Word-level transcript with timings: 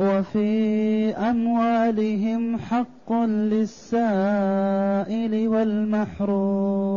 وفي 0.00 1.10
أموالهم 1.16 2.58
حق 2.58 3.12
للسائل 3.26 3.88
والمحروم. 5.48 6.94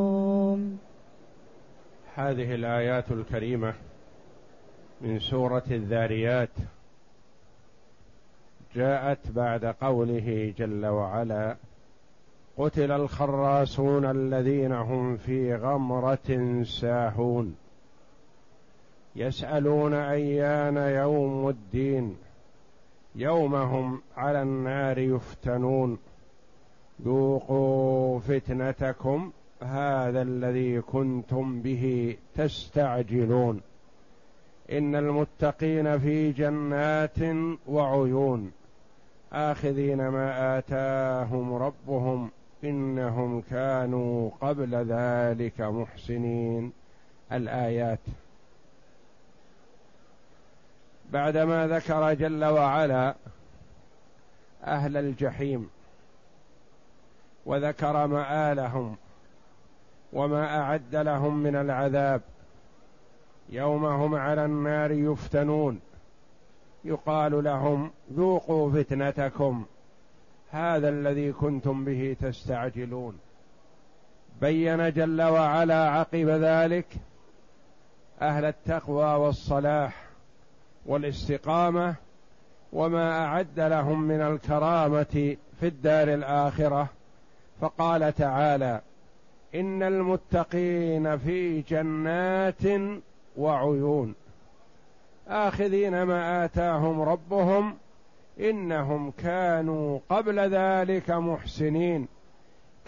هذه 2.16 2.56
الآيات 2.56 3.12
الكريمة 3.12 3.74
من 5.02 5.20
سورة 5.20 5.64
الذاريات. 5.72 6.50
جاءت 8.76 9.32
بعد 9.32 9.66
قوله 9.66 10.54
جل 10.58 10.86
وعلا 10.86 11.56
قتل 12.58 12.92
الخراصون 12.92 14.06
الذين 14.06 14.72
هم 14.72 15.18
في 15.18 15.56
غمرة 15.56 16.64
ساهون. 16.64 17.56
يسألون 19.16 19.94
أيان 19.94 20.78
يوم 20.78 21.50
الدين. 21.50 22.18
يوم 23.18 23.56
هم 23.56 24.02
على 24.18 24.42
النار 24.42 24.98
يفتنون. 24.98 25.98
ذوقوا 27.06 28.20
فتنتكم 28.20 29.32
هذا 29.62 30.22
الذي 30.22 30.82
كنتم 30.82 31.62
به 31.62 32.16
تستعجلون. 32.36 33.62
إن 34.72 34.96
المتقين 34.96 36.00
في 36.00 36.32
جنات 36.32 37.20
وعيون 37.68 38.52
آخذين 39.34 40.08
ما 40.08 40.58
آتاهم 40.58 41.54
ربهم 41.54 42.30
إنهم 42.64 43.42
كانوا 43.42 44.30
قبل 44.42 44.76
ذلك 44.76 45.62
محسنين. 45.62 46.72
الآيات 47.32 48.00
بعدما 51.12 51.68
ذكر 51.68 52.14
جل 52.14 52.46
وعلا 52.46 53.16
أهل 54.64 54.98
الجحيم 54.98 55.70
وذكر 57.46 58.08
مآلهم 58.08 58.96
وما 60.14 60.60
أعد 60.60 60.96
لهم 60.96 61.38
من 61.38 61.56
العذاب 61.56 62.22
يوم 63.50 63.86
هم 63.86 64.16
على 64.16 64.46
النار 64.46 64.92
يفتنون 64.92 65.80
يقال 66.86 67.44
لهم 67.44 67.92
ذوقوا 68.14 68.72
فتنتكم 68.72 69.66
هذا 70.52 70.90
الذي 70.90 71.32
كنتم 71.32 71.86
به 71.86 72.16
تستعجلون. 72.22 73.20
بين 74.42 74.92
جل 74.94 75.22
وعلا 75.22 75.90
عقب 75.90 76.30
ذلك 76.30 76.88
أهل 78.22 78.46
التقوى 78.46 79.16
والصلاح 79.16 80.07
والاستقامة 80.88 81.96
وما 82.74 83.26
أعد 83.26 83.60
لهم 83.60 84.02
من 84.02 84.22
الكرامة 84.22 85.36
في 85.60 85.68
الدار 85.68 86.14
الآخرة. 86.14 86.88
فقال 87.62 88.16
تعالى 88.16 88.82
إن 89.56 89.84
المتقين 89.84 91.18
في 91.18 91.62
جنات 91.62 92.64
وعيون. 93.38 94.16
آخذين 95.28 96.04
ما 96.04 96.46
آتاهم 96.46 97.02
ربهم 97.02 97.78
إنهم 98.40 99.12
كانوا 99.12 100.00
قبل 100.10 100.40
ذلك 100.40 101.10
محسنين. 101.10 102.08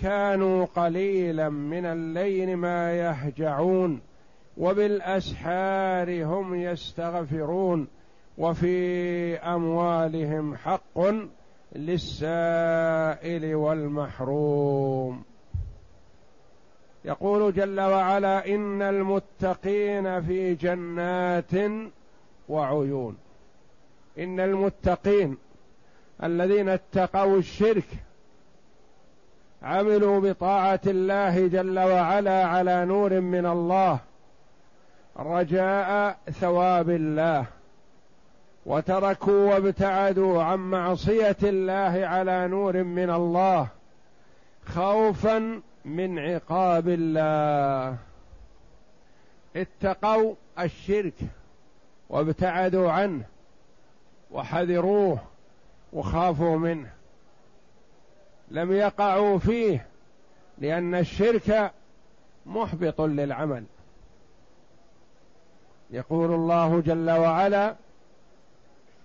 كانوا 0.02 0.66
قليلا 0.66 1.50
من 1.50 1.86
الليل 1.86 2.58
ما 2.58 2.94
يهجعون. 2.94 4.02
وبالأسحار 4.59 6.24
هم 6.24 6.56
يستغفرون 6.56 7.88
وفي 8.38 9.38
أموالهم 9.38 10.56
حق 10.56 11.00
للسائل 11.75 13.56
والمحروم. 13.56 15.24
يقول 17.06 17.53
جل 17.53 17.80
وعلا 17.80 18.48
إن 18.48 18.81
المتقين 18.81 20.22
في 20.22 20.56
جنات 20.56 21.52
وعيون. 22.50 23.18
إن 24.19 24.40
المتقين 24.40 25.38
الذين 26.24 26.69
اتقوا 26.69 27.38
الشرك 27.38 27.88
عملوا 29.64 30.19
بطاعة 30.19 30.80
الله 30.88 31.48
جل 31.48 31.80
وعلا 31.80 32.46
على 32.46 32.86
نور 32.86 33.19
من 33.19 33.46
الله 33.46 34.00
رجاء 35.19 36.18
ثواب 36.31 36.90
الله 36.90 37.46
وتركوا 38.66 39.53
وابتعدوا 39.53 40.44
عن 40.44 40.59
معصية 40.59 41.38
الله 41.44 42.07
على 42.07 42.47
نور 42.47 42.84
من 42.84 43.09
الله 43.09 43.68
خوفا 44.66 45.62
من 45.85 46.19
عقاب 46.19 46.88
الله. 46.88 47.97
اتقوا 49.56 50.35
الشرك 50.59 51.13
وابتعدوا 52.09 52.91
عنه 52.91 53.24
وحذروه 54.31 55.19
وخافوا 55.94 56.57
منه. 56.57 56.90
لم 58.51 58.72
يقعوا 58.72 59.40
فيه 59.40 59.86
لأن 60.57 60.96
الشرك 60.96 61.72
محبط 62.46 63.01
للعمل. 63.01 63.63
يقول 65.91 66.33
الله 66.33 66.79
جل 66.79 67.09
وعلا 67.09 67.75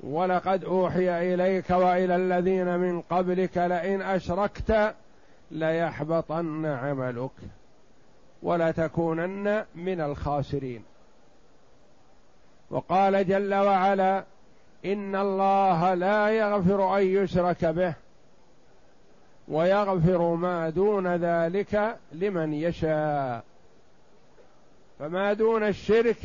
ولقد 0.01 0.65
أوحي 0.65 1.35
إليك 1.35 1.71
وإلى 1.71 2.17
الذين 2.17 2.79
من 2.79 3.01
قبلك 3.01 3.57
لئن 3.57 4.03
أشركت 4.03 4.95
ليحبطن 5.51 6.67
عملك 6.67 7.31
ولتكونن 8.43 9.65
من 9.75 10.01
الخاسرين. 10.01 10.85
وقال 12.71 13.29
جل 13.29 13.55
وعلا 13.55 14.25
إن 14.85 15.17
الله 15.17 15.95
لا 15.95 16.29
يغفر 16.29 16.99
أن 16.99 17.07
يشرك 17.07 17.65
به 17.65 17.95
ويغفر 19.49 20.35
ما 20.35 20.71
دون 20.71 21.17
ذلك 21.17 21.97
لمن 22.13 22.55
يشاء. 22.55 23.45
فما 24.99 25.33
دون 25.33 25.63
الشرك 25.63 26.17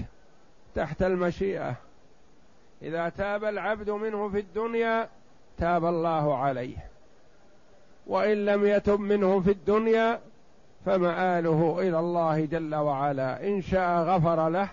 تحت 0.76 1.02
المشيئة. 1.02 1.76
إذا 2.82 3.10
تاب 3.10 3.44
العبد 3.44 3.90
منه 3.90 4.30
في 4.30 4.40
الدنيا 4.40 5.10
تاب 5.58 5.86
الله 5.86 6.38
عليه. 6.38 6.78
وإن 8.08 8.46
لم 8.46 8.66
يتب 8.66 9.00
منه 9.00 9.40
في 9.40 9.52
الدنيا 9.52 10.20
فمآله 10.86 11.80
إلى 11.80 12.00
الله 12.00 12.46
جل 12.46 12.76
وعلا. 12.76 13.48
إن 13.48 13.62
شاء 13.62 14.04
غفر 14.04 14.50
له 14.50 14.70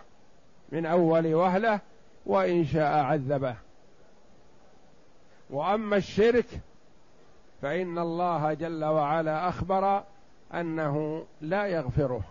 من 0.72 0.86
أول 0.86 1.34
وهلة 1.34 1.80
وإن 2.26 2.64
شاء 2.64 3.04
عذبه. 3.04 3.54
وأما 5.50 5.96
الشرك 5.96 6.46
فإن 7.62 7.98
الله 7.98 8.54
جل 8.54 8.84
وعلا 8.84 9.48
أخبر 9.48 10.02
أنه 10.54 11.24
لا 11.40 11.66
يغفره. 11.66 12.22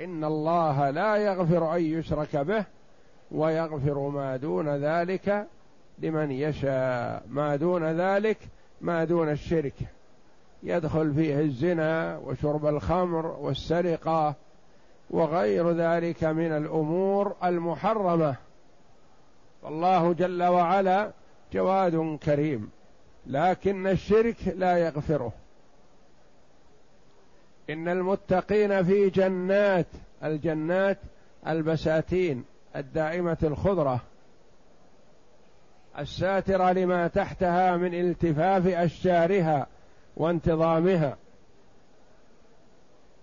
إن 0.00 0.24
الله 0.24 0.90
لا 0.90 1.16
يغفر 1.16 1.76
أن 1.76 1.82
يشرك 1.82 2.36
به. 2.36 2.64
ويغفر 3.34 3.98
ما 4.08 4.36
دون 4.36 4.68
ذلك 4.68 5.46
لمن 5.98 6.30
يشاء. 6.30 7.22
ما 7.28 7.56
دون 7.56 7.84
ذلك 7.84 8.38
ما 8.80 9.04
دون 9.04 9.30
الشرك. 9.30 9.74
يدخل 10.62 11.14
فيه 11.14 11.40
الزنا 11.40 12.18
وشرب 12.24 12.66
الخمر 12.66 13.26
والسرقة 13.26 14.34
وغير 15.10 15.70
ذلك 15.70 16.24
من 16.24 16.52
الأمور 16.52 17.34
المحرمة. 17.44 18.36
فالله 19.62 20.12
جل 20.12 20.42
وعلا 20.42 21.10
جواد 21.52 22.18
كريم 22.24 22.70
لكن 23.26 23.86
الشرك 23.86 24.36
لا 24.56 24.78
يغفره. 24.78 25.32
إن 27.70 27.88
المتقين 27.88 28.84
في 28.84 29.10
جنات 29.10 29.86
الجنات 30.24 30.98
البساتين. 31.46 32.44
الدائمه 32.76 33.38
الخضرة 33.42 34.00
الساترة 35.98 36.72
لما 36.72 37.08
تحتها 37.08 37.76
من 37.76 37.94
التفاف 37.94 38.66
أشجارها 38.66 39.66
وانتظامها 40.16 41.16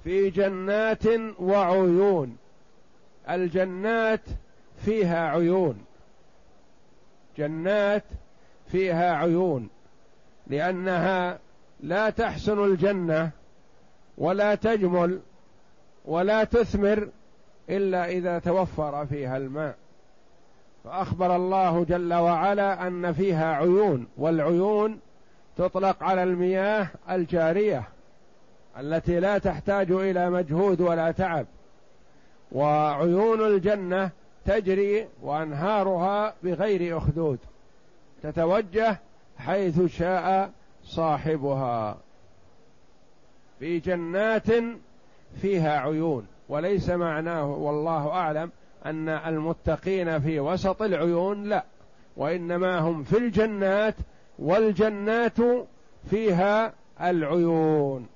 في 0.03 0.30
جنات 0.30 1.03
وعيون 1.39 2.38
الجنات 3.30 4.21
فيها 4.86 5.30
عيون 5.30 5.86
جنات 7.38 8.03
فيها 8.71 9.13
عيون 9.15 9.69
لأنها 10.48 11.39
لا 11.80 12.09
تحسن 12.09 12.63
الجنة 12.63 13.31
ولا 14.18 14.56
تجمل 14.56 15.19
ولا 16.06 16.44
تثمر 16.44 17.09
إلا 17.71 18.09
إذا 18.09 18.39
توفر 18.39 19.06
فيها 19.06 19.38
الماء. 19.38 19.75
فأخبر 20.83 21.35
الله 21.35 21.83
جل 21.83 22.13
وعلا 22.13 22.88
أن 22.88 23.13
فيها 23.13 23.53
عيون 23.53 24.07
والعيون 24.18 25.00
تطلق 25.57 26.03
على 26.03 26.23
المياه 26.23 26.88
الجارية 27.09 27.83
التي 28.79 29.19
لا 29.19 29.38
تحتاج 29.38 29.91
إلى 29.91 30.29
مجهود 30.29 30.81
ولا 30.81 31.12
تعب. 31.12 31.45
وعيون 32.51 33.47
الجنة 33.47 34.09
تجري 34.45 35.07
وأنهارها 35.21 36.33
بغير 36.44 36.97
أخدود 36.97 37.39
تتوجه 38.24 39.00
حيث 39.38 39.81
شاء 39.97 40.51
صاحبها. 40.83 41.97
في 43.59 43.79
جنات 43.79 44.47
فيها 45.41 45.79
عيون. 45.79 46.27
وليس 46.51 46.89
معناه 46.89 47.45
والله 47.45 48.09
أعلم 48.09 48.51
أن 48.86 49.09
المتقين 49.09 50.19
في 50.19 50.39
وسط 50.39 50.81
العيون 50.81 51.44
لا 51.44 51.63
وإنما 52.18 52.80
هم 52.80 53.03
في 53.03 53.18
الجنات 53.18 53.95
والجنات 54.39 55.38
فيها 56.09 56.74
العيون. 57.01 58.07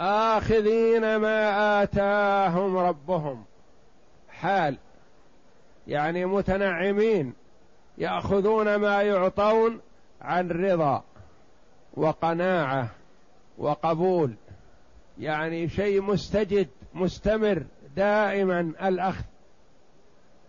آخذين 0.00 1.16
ما 1.16 1.82
آتاهم 1.82 2.76
ربهم. 2.76 3.44
حال 4.28 4.76
يعني 5.86 6.24
متنعمين 6.24 7.32
يأخذون 7.98 8.76
ما 8.76 9.02
يعطون 9.02 9.80
عن 10.22 10.48
رضا 10.48 11.02
وقناعة 11.94 12.88
وقبول. 13.58 14.34
يعني 15.20 15.68
شيء 15.68 16.02
مستجد 16.02 16.68
مستمر 16.94 17.62
دائما 17.96 18.60
الأخذ. 18.60 19.24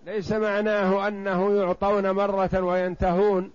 ليس 0.06 0.32
معناه 0.32 1.08
أنه 1.08 1.56
يعطون 1.56 2.12
مرة 2.12 2.62
وينتهون 2.62 3.52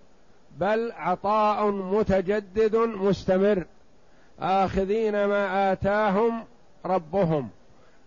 بل 0.57 0.91
عطاء 0.91 1.71
متجدد 1.71 2.75
مستمر. 2.75 3.65
آخذين 4.39 5.25
ما 5.25 5.71
آتاهم 5.71 6.43
ربهم 6.85 7.49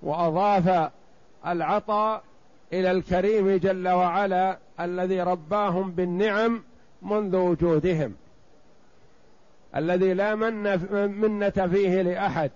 وأضاف 0.02 0.90
العطاء 1.46 2.22
إلى 2.72 2.90
الكريم 2.90 3.56
جل 3.56 3.88
وعلا 3.88 4.58
الذي 4.80 5.20
رباهم 5.20 5.90
بالنعم 5.90 6.62
منذ 7.02 7.36
وجودهم 7.36 8.14
الذي 9.76 10.14
لا 10.14 10.34
من 10.34 10.62
منة 11.20 11.50
فيه 11.50 12.02
لأحد. 12.02 12.50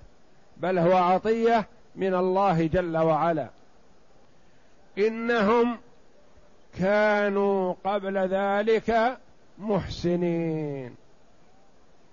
بل 0.56 0.79
هو 0.79 0.97
عطية 0.97 1.69
من 1.97 2.15
الله 2.15 2.67
جل 2.67 2.97
وعلا. 2.97 3.49
إنهم 4.99 5.79
كانوا 6.79 7.75
قبل 7.85 8.19
ذلك 8.19 9.19
محسنين. 9.59 10.97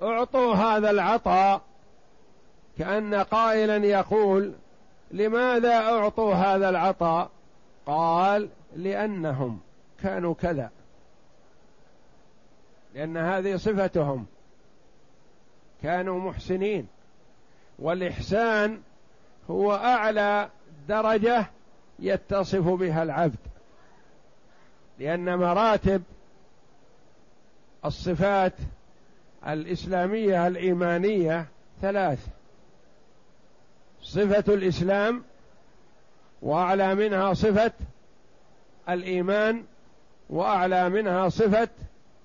أعطوا 0.01 0.53
هذا 0.53 0.89
العطاء 0.89 1.61
كأن 2.77 3.15
قائلا 3.15 3.77
يقول 3.77 4.53
لماذا 5.11 5.75
أعطوا 5.75 6.33
هذا 6.33 6.69
العطاء؟ 6.69 7.29
قال 7.85 8.49
لأنهم 8.75 9.59
كانوا 10.03 10.33
كذا. 10.33 10.69
لأن 12.95 13.17
هذه 13.17 13.55
صفتهم. 13.55 14.25
كانوا 15.83 16.19
محسنين. 16.19 16.87
والإحسان 17.79 18.81
هو 19.49 19.75
أعلى 19.75 20.49
درجة 20.87 21.45
يتصف 21.99 22.67
بها 22.67 23.03
العبد 23.03 23.37
لأن 24.99 25.37
مراتب 25.37 26.03
الصفات 27.85 28.53
الإسلامية 29.47 30.47
الإيمانية 30.47 31.47
ثلاث 31.81 32.27
صفة 34.01 34.53
الإسلام 34.53 35.23
وأعلى 36.41 36.95
منها 36.95 37.33
صفة 37.33 37.71
الإيمان 38.89 39.63
وأعلى 40.29 40.89
منها 40.89 41.29
صفة 41.29 41.69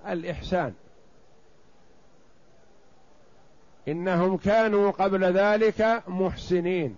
الإحسان. 0.09 0.75
إنهم 3.89 4.37
كانوا 4.37 4.91
قبل 4.91 5.25
ذلك 5.25 6.03
محسنين. 6.09 6.97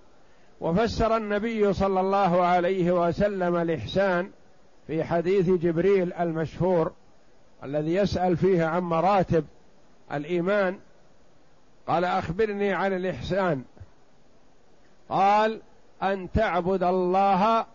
وفسر 0.60 1.16
النبي 1.16 1.72
صلى 1.72 2.00
الله 2.00 2.46
عليه 2.46 2.92
وسلم 2.92 3.56
الإحسان 3.56 4.30
في 4.86 5.04
حديث 5.04 5.50
جبريل 5.50 6.12
المشهور 6.12 6.92
الذي 7.64 7.94
يسأل 7.94 8.36
فيه 8.36 8.64
عن 8.64 8.82
مراتب 8.82 9.44
الإيمان. 10.12 10.78
قال 11.86 12.04
أخبرني 12.04 12.72
عن 12.72 12.92
الإحسان. 12.92 13.64
قال 15.08 15.60
أن 16.02 16.28
تعبد 16.32 16.82
الله 16.82 17.66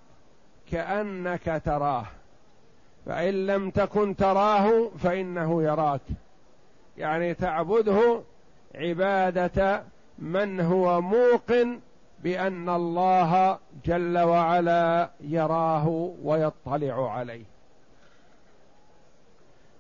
كأنك 0.72 1.62
تراه 1.66 2.06
فإن 3.06 3.48
لم 3.48 3.70
تكن 3.70 4.16
تراه 4.16 4.90
فإنه 5.00 5.64
يراك. 5.64 6.02
يعني 6.98 7.34
تعبده 7.34 8.22
عبادة 8.76 9.84
من 10.20 10.60
هو 10.60 11.02
موقن 11.02 11.80
بأن 12.24 12.70
الله 12.70 13.60
جل 13.86 14.18
وعلا 14.18 15.10
يراه 15.22 16.14
ويطلع 16.24 17.12
عليه. 17.12 17.44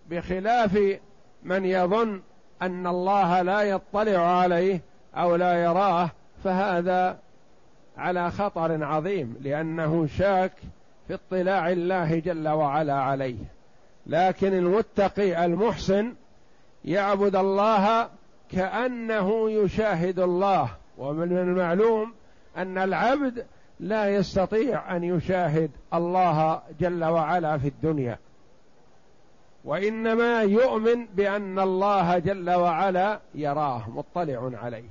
بخلاف 0.09 0.99
من 1.43 1.65
يظن 1.65 2.21
أن 2.61 2.87
الله 2.87 3.41
لا 3.41 3.61
يطلع 3.61 4.39
عليه 4.39 4.81
أو 5.15 5.35
لا 5.35 5.63
يراه 5.63 6.09
فهذا 6.43 7.17
على 7.97 8.31
خطر 8.31 8.83
عظيم 8.83 9.35
لأنه 9.41 10.07
شاك 10.07 10.51
في 11.07 11.13
اطلاع 11.13 11.69
الله 11.69 12.19
جل 12.19 12.47
وعلا 12.47 12.93
عليه. 12.93 13.37
لكن 14.05 14.53
المتقي 14.53 15.45
المحسن 15.45 16.13
يعبد 16.85 17.35
الله 17.35 18.09
كأنه 18.55 19.51
يشاهد 19.51 20.19
الله. 20.19 20.69
ومن 20.97 21.37
المعلوم 21.37 22.13
أن 22.57 22.77
العبد 22.77 23.45
لا 23.79 24.15
يستطيع 24.15 24.95
أن 24.95 25.03
يشاهد 25.03 25.71
الله 25.93 26.61
جل 26.79 27.03
وعلا 27.03 27.57
في 27.57 27.67
الدنيا. 27.67 28.17
وإنما 29.65 30.41
يؤمن 30.41 31.05
بأن 31.05 31.59
الله 31.59 32.19
جل 32.19 32.49
وعلا 32.49 33.19
يراه 33.35 33.89
مطلع 33.89 34.51
عليه. 34.63 34.89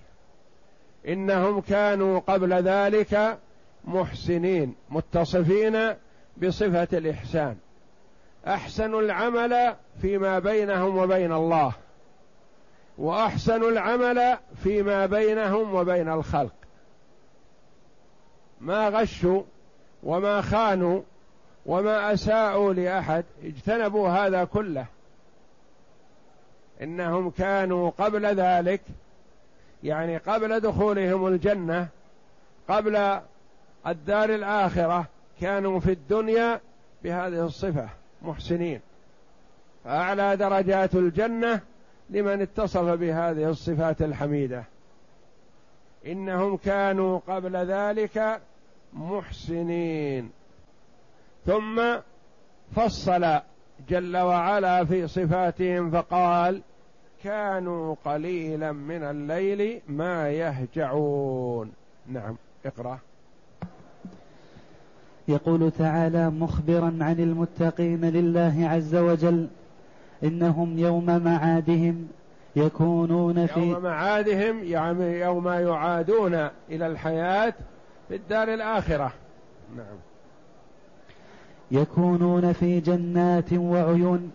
إنهم 1.08 1.60
كانوا 1.60 2.18
قبل 2.18 2.52
ذلك 2.52 3.38
محسنين 3.84 4.74
متصفين 4.90 5.94
بصفة 6.42 6.88
الإحسان. 6.92 7.56
احسنوا 8.46 9.00
العمل 9.00 9.74
فيما 10.02 10.38
بينهم 10.38 10.98
وبين 10.98 11.32
الله. 11.32 11.72
واحسنوا 12.98 13.70
العمل 13.70 14.38
فيما 14.62 15.06
بينهم 15.06 15.74
وبين 15.74 16.08
الخلق. 16.08 16.52
ما 18.60 18.88
غشوا 18.88 19.42
وما 20.02 20.40
خانوا 20.40 21.02
وما 21.66 22.12
أساءوا 22.12 22.74
لأحد 22.74 23.24
اجتنبوا 23.44 24.08
هذا 24.08 24.44
كله. 24.44 24.86
إنهم 26.82 27.30
كانوا 27.30 27.90
قبل 27.98 28.26
ذلك 28.26 28.80
يعني 29.82 30.16
قبل 30.16 30.60
دخولهم 30.60 31.26
الجنة 31.26 31.88
قبل 32.68 33.20
الدار 33.86 34.34
الآخرة 34.34 35.06
كانوا 35.40 35.80
في 35.80 35.92
الدنيا 35.92 36.60
بهذه 37.04 37.46
الصفة 37.46 37.88
محسنين. 38.22 38.80
فأعلى 39.84 40.36
درجات 40.36 40.94
الجنة 40.94 41.60
لمن 42.12 42.42
اتصف 42.42 42.84
بهذه 42.84 43.50
الصفات 43.50 44.02
الحميدة. 44.02 44.64
إنهم 46.06 46.56
كانوا 46.56 47.20
قبل 47.28 47.56
ذلك 47.56 48.40
محسنين. 48.92 50.30
ثم 51.46 51.82
فصل 52.76 53.40
جل 53.88 54.16
وعلا 54.16 54.84
في 54.84 55.08
صفاتهم 55.08 55.90
فقال 55.90 56.62
كانوا 57.24 57.94
قليلا 58.04 58.72
من 58.72 59.02
الليل 59.02 59.80
ما 59.88 60.30
يهجعون. 60.30 61.72
نعم 62.06 62.36
اقرأ. 62.66 62.98
يقول 65.28 65.70
تعالى 65.70 66.30
مخبرا 66.30 66.98
عن 67.00 67.16
المتقين 67.18 68.04
لله 68.04 68.68
عز 68.68 68.94
وجل 68.94 69.48
إنهم 70.24 70.78
يوم 70.78 71.06
معادهم 71.24 72.08
يكونون 72.56 73.46
في 73.46 73.60
يوم 73.60 73.82
معادهم 73.82 74.64
يعني 74.64 75.20
يوم 75.20 75.48
يعادون 75.48 76.34
إلى 76.70 76.86
الحياة 76.86 77.54
في 78.08 78.16
الدار 78.16 78.54
الآخرة. 78.54 79.12
نعم. 79.76 79.96
يكونون 81.70 82.52
في 82.52 82.80
جنات 82.80 83.52
وعيون 83.52 84.30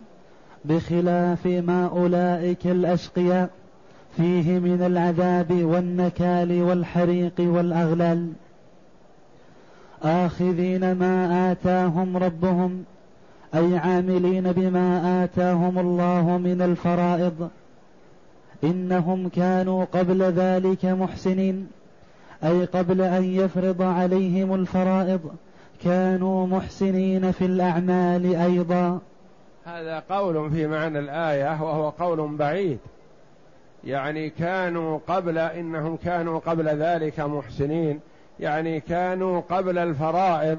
بخلاف 0.64 1.46
ما 1.46 1.86
أولئك 1.86 2.66
الأشقياء 2.66 3.50
فيه 4.16 4.58
من 4.58 4.82
العذاب 4.82 5.64
والنكال 5.64 6.62
والحريق 6.62 7.34
والأغلال. 7.38 8.32
آخذين 10.02 10.92
ما 10.92 11.52
آتاهم 11.52 12.16
ربهم 12.16 12.84
أي 13.54 13.78
عاملين 13.78 14.52
بما 14.52 15.24
آتاهم 15.24 15.78
الله 15.78 16.38
من 16.38 16.62
الفرائض. 16.62 17.50
إنهم 18.64 19.28
كانوا 19.28 19.84
قبل 19.84 20.22
ذلك 20.22 20.84
محسنين. 20.84 21.68
أي 22.44 22.64
قبل 22.64 23.00
أن 23.00 23.24
يفرض 23.24 23.82
عليهم 23.82 24.54
الفرائض 24.54 25.20
كانوا 25.84 26.46
محسنين 26.46 27.32
في 27.32 27.44
الأعمال 27.44 28.36
أيضا. 28.36 29.00
هذا 29.64 30.02
قول 30.10 30.50
في 30.50 30.66
معنى 30.66 30.98
الآية 30.98 31.62
وهو 31.62 31.88
قول 31.88 32.36
بعيد. 32.36 32.78
يعني 33.84 34.30
كانوا 34.30 34.98
قبل 35.08 35.38
إنهم 35.38 35.96
كانوا 35.96 36.38
قبل 36.38 36.68
ذلك 36.68 37.20
محسنين. 37.20 38.00
يعني 38.40 38.80
كانوا 38.80 39.40
قبل 39.40 39.78
الفرائض 39.78 40.58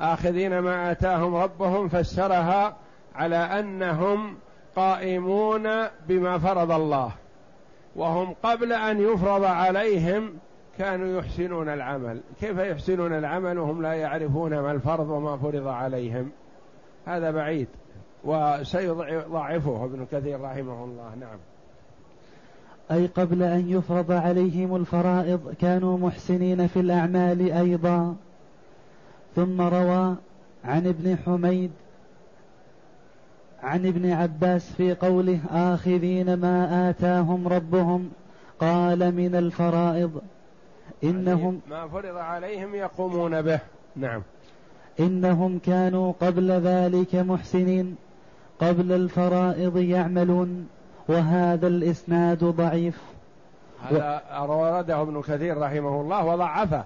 آخذين 0.00 0.58
ما 0.58 0.90
آتاهم 0.90 1.34
ربهم 1.34 1.88
فسرها 1.88 2.76
على 3.14 3.36
أنهم 3.36 4.36
قائمون 4.76 5.68
بما 6.08 6.38
فرض 6.38 6.70
الله. 6.70 7.10
وهم 7.96 8.34
قبل 8.42 8.72
أن 8.72 9.00
يفرض 9.00 9.44
عليهم 9.44 10.32
كانوا 10.78 11.18
يحسنون 11.18 11.68
العمل. 11.68 12.20
كيف 12.40 12.58
يحسنون 12.58 13.12
العمل 13.12 13.58
وهم 13.58 13.82
لا 13.82 13.92
يعرفون 13.92 14.58
ما 14.58 14.72
الفرض 14.72 15.10
وما 15.10 15.36
فرض 15.36 15.66
عليهم؟ 15.66 16.30
هذا 17.06 17.30
بعيد 17.30 17.68
وسيضعفه 18.24 19.84
ابن 19.84 20.06
كثير 20.12 20.40
رحمه 20.40 20.84
الله. 20.84 21.14
نعم. 21.20 21.38
أي 22.90 23.06
قبل 23.06 23.42
أن 23.42 23.68
يفرض 23.68 24.12
عليهم 24.12 24.76
الفرائض 24.76 25.54
كانوا 25.60 25.98
محسنين 25.98 26.66
في 26.66 26.80
الأعمال 26.80 27.52
أيضا. 27.52 28.16
ثم 29.36 29.60
روى 29.60 30.16
عن 30.64 30.86
ابن 30.86 31.16
حميد 31.26 31.70
عن 33.62 33.86
ابن 33.86 34.10
عباس 34.10 34.72
في 34.72 34.94
قوله 34.94 35.40
آخذين 35.50 36.34
ما 36.34 36.90
آتاهم 36.90 37.48
ربهم 37.48 38.10
قال 38.60 39.14
من 39.14 39.34
الفرائض 39.34 40.20
إنهم 41.04 41.60
ما 41.70 41.88
فرض 41.88 42.16
عليهم 42.16 42.74
يقومون 42.74 43.42
به. 43.42 43.60
نعم. 43.96 44.22
إنهم 45.00 45.58
كانوا 45.58 46.12
قبل 46.20 46.50
ذلك 46.50 47.14
محسنين 47.14 47.96
قبل 48.60 48.92
الفرائض 48.92 49.76
يعملون 49.76 50.68
وهذا 51.08 51.66
الإسناد 51.66 52.44
ضعيف. 52.44 53.02
هذا 53.82 54.38
ورده 54.38 55.02
ابن 55.02 55.22
كثير 55.22 55.58
رحمه 55.58 56.00
الله 56.00 56.24
وضعفه. 56.24 56.84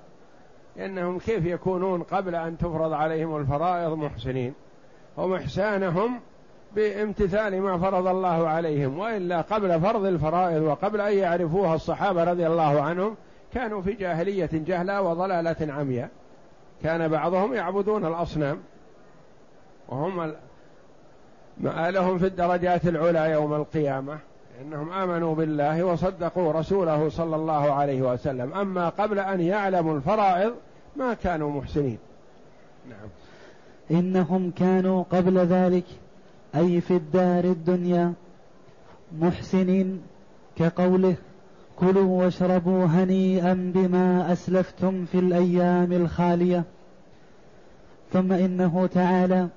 لأنهم 0.77 1.19
كيف 1.19 1.47
يكونون 1.47 2.03
قبل 2.03 2.35
أن 2.35 2.59
تفرض 2.59 2.93
عليهم 2.93 3.37
الفرائض 3.37 3.93
محسنين؟ 3.93 4.55
هم 5.19 5.35
إحسانهم 5.35 6.21
بامتثال 6.75 7.61
ما 7.61 7.79
فرض 7.79 8.07
الله 8.07 8.49
عليهم 8.49 8.99
وإلا 8.99 9.41
قبل 9.41 9.81
فرض 9.81 10.05
الفرائض 10.05 10.63
وقبل 10.63 11.01
أن 11.01 11.19
يعرفوها 11.19 11.75
الصحابة 11.75 12.25
رضي 12.25 12.47
الله 12.47 12.83
عنهم 12.83 13.17
كانوا 13.55 13.83
في 13.83 13.93
جاهلية 13.93 14.51
جهلة 14.53 15.03
وضلالة 15.03 15.73
عمياء. 15.73 16.11
كان 16.83 17.09
بعضهم 17.09 17.55
يعبدون 17.55 18.07
الأصنام 18.07 18.59
وهم 19.89 20.35
مآلهم 21.61 22.19
في 22.19 22.27
الدرجات 22.27 22.87
العلى 22.87 23.31
يوم 23.31 23.55
القيامة. 23.55 24.19
انهم 24.63 24.93
امنوا 24.93 25.35
بالله 25.35 25.85
وصدقوا 25.85 26.53
رسوله 26.53 27.09
صلى 27.09 27.37
الله 27.37 27.73
عليه 27.73 28.03
وسلم. 28.13 28.55
اما 28.55 28.89
قبل 28.89 29.19
ان 29.19 29.41
يعلموا 29.41 29.97
الفرائض 29.97 30.53
ما 30.97 31.15
كانوا 31.15 31.51
محسنين. 31.51 31.99
نعم. 32.89 33.09
إنهم 33.91 34.51
كانوا 34.51 35.05
قبل 35.11 35.39
ذلك 35.39 35.85
أي 36.57 36.81
في 36.81 36.97
الدار 36.97 37.45
الدنيا 37.45 38.13
محسنين 39.21 40.03
كقوله 40.57 41.15
كلوا 41.77 42.25
واشربوا 42.25 42.85
هنيئا 42.85 43.73
بما 43.75 44.33
أسلفتم 44.33 45.05
في 45.05 45.19
الأيام 45.19 45.93
الخالية 45.93 46.65
ثم 48.13 48.33
إنه 48.33 48.87
تعالى 48.87 49.49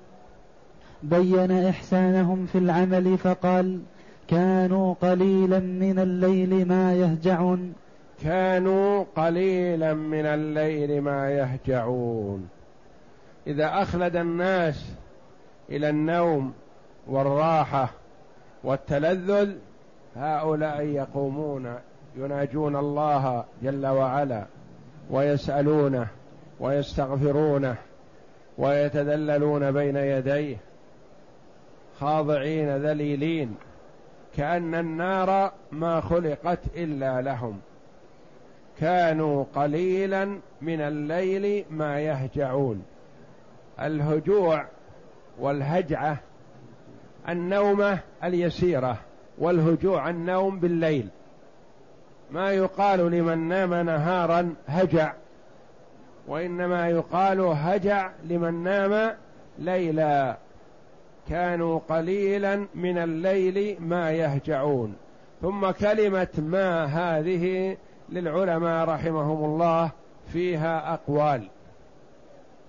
بين 1.02 1.52
إحسانهم 1.52 2.46
في 2.46 2.58
العمل 2.58 3.18
فقال 3.18 3.80
كانوا 4.28 4.94
قليلا 4.94 5.58
من 5.58 5.98
الليل 5.98 6.68
ما 6.68 6.94
يهجعون. 6.94 7.74
كانوا 8.22 9.04
قليلا 9.16 9.94
من 9.94 10.26
الليل 10.26 11.00
ما 11.00 11.30
يهجعون. 11.30 12.48
إذا 13.46 13.82
أخلد 13.82 14.16
الناس 14.16 14.92
إلى 15.70 15.90
النوم 15.90 16.52
والراحة 17.06 17.90
والتلذذ 18.64 19.52
هؤلاء 20.16 20.82
يقومون 20.82 21.74
يناجون 22.16 22.76
الله 22.76 23.44
جل 23.62 23.86
وعلا 23.86 24.44
ويسألونه 25.10 26.06
ويستغفرونه 26.60 27.76
ويتذللون 28.58 29.72
بين 29.72 29.96
يديه 29.96 30.56
خاضعين 32.00 32.76
ذليلين. 32.76 33.54
كأن 34.36 34.74
النار 34.74 35.52
ما 35.72 36.00
خلقت 36.00 36.58
إلا 36.76 37.22
لهم. 37.22 37.60
كانوا 38.80 39.44
قليلا 39.54 40.38
من 40.62 40.80
الليل 40.80 41.64
ما 41.70 42.00
يهجعون. 42.00 42.82
الهجوع 43.80 44.66
والهجعة 45.38 46.18
النومة 47.28 47.98
اليسيرة 48.24 48.98
والهجوع 49.38 50.10
النوم 50.10 50.60
بالليل. 50.60 51.08
ما 52.30 52.50
يقال 52.50 52.98
لمن 53.10 53.38
نام 53.48 53.74
نهارا 53.74 54.54
هجع 54.66 55.12
وإنما 56.28 56.88
يقال 56.88 57.40
هجع 57.40 58.10
لمن 58.24 58.62
نام 58.62 59.16
ليلا. 59.58 60.36
كانوا 61.28 61.80
قليلا 61.88 62.66
من 62.74 62.98
الليل 62.98 63.76
ما 63.80 64.10
يهجعون. 64.10 64.96
ثم 65.42 65.70
كلمة 65.70 66.28
ما 66.38 66.84
هذه 66.84 67.76
للعلماء 68.08 68.88
رحمهم 68.88 69.44
الله 69.44 69.90
فيها 70.32 70.94
أقوال. 70.94 71.48